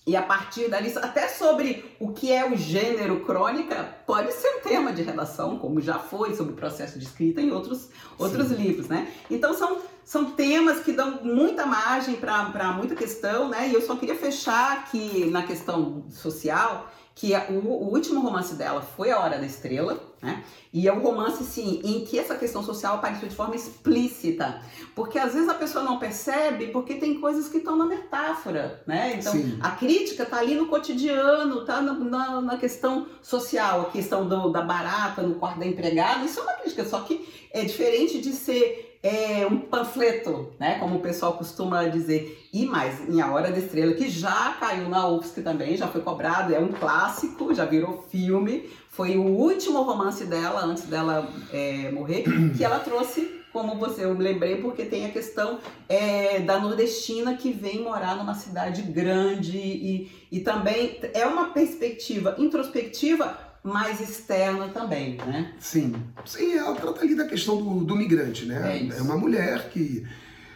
[0.08, 4.62] e a partir dali, até sobre o que é o gênero crônica, pode ser um
[4.62, 8.88] tema de redação, como já foi sobre o processo de escrita em outros, outros livros,
[8.88, 9.12] né?
[9.30, 13.68] Então são, são temas que dão muita margem para muita questão, né?
[13.68, 18.82] E eu só queria fechar aqui na questão social, que o, o, último romance dela
[18.82, 20.44] foi A Hora da Estrela, né?
[20.74, 24.62] E é um romance, sim, em que essa questão social apareceu de forma explícita.
[24.96, 29.16] Porque às vezes a pessoa não percebe porque tem coisas que estão na metáfora, né?
[29.20, 29.58] Então, sim.
[29.62, 34.62] a crítica está ali no cotidiano, está na, na, questão social, a questão do, da
[34.62, 38.87] barata no quarto da empregada, isso é uma crítica, só que é diferente de ser
[39.02, 40.80] é, um panfleto, né?
[40.80, 42.48] Como o pessoal costuma dizer.
[42.54, 46.02] E mais, em A Hora da Estrela, que já caiu na UFSC também, já foi
[46.02, 48.70] cobrado, é um clássico, já virou filme.
[48.90, 52.24] Foi o último romance dela, antes dela é, morrer,
[52.58, 55.58] que ela trouxe como você, eu lembrei, porque tem a questão
[55.90, 62.36] é, da nordestina que vem morar numa cidade grande e, e também é uma perspectiva
[62.38, 65.54] introspectiva, mais externa também, né?
[65.60, 65.96] Sim,
[66.26, 68.78] sim, ela trata ali da questão do, do migrante, né?
[68.78, 70.06] É, é, uma mulher que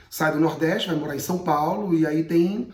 [0.09, 2.71] sai do Nordeste, vai morar em São Paulo e aí tem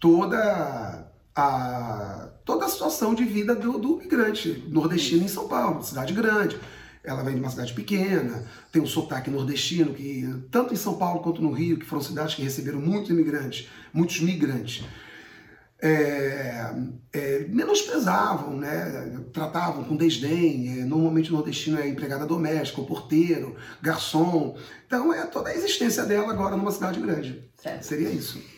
[0.00, 6.12] toda a toda a situação de vida do, do migrante nordestino em São Paulo, cidade
[6.12, 6.58] grande.
[7.02, 11.20] Ela vem de uma cidade pequena, tem um sotaque nordestino que tanto em São Paulo
[11.20, 14.84] quanto no Rio, que foram cidades que receberam muitos imigrantes, muitos migrantes.
[15.80, 16.72] É,
[17.12, 19.20] é, menosprezavam, né?
[19.32, 20.80] tratavam com desdém.
[20.80, 24.56] É, normalmente o nordestino é empregada doméstica, porteiro, garçom.
[24.86, 27.50] Então é toda a existência dela agora numa cidade grande.
[27.56, 27.82] Certo.
[27.82, 28.55] Seria isso.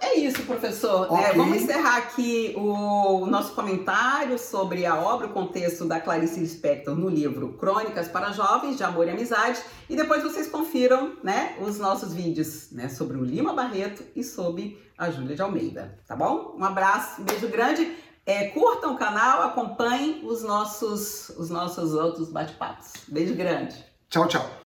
[0.00, 1.06] É isso, professor.
[1.06, 1.24] É, okay.
[1.24, 6.94] É, vamos encerrar aqui o nosso comentário sobre a obra, o contexto da Clarice Lispector
[6.94, 9.60] no livro Crônicas para Jovens de Amor e Amizade.
[9.88, 14.80] E depois vocês confiram né, os nossos vídeos né, sobre o Lima Barreto e sobre
[14.98, 15.98] a Júlia de Almeida.
[16.06, 16.54] Tá bom?
[16.58, 17.96] Um abraço, um beijo grande.
[18.24, 22.92] É, curtam o canal, acompanhem os nossos, os nossos outros bate-papos.
[23.06, 23.76] Beijo grande.
[24.08, 24.56] Tchau, tchau.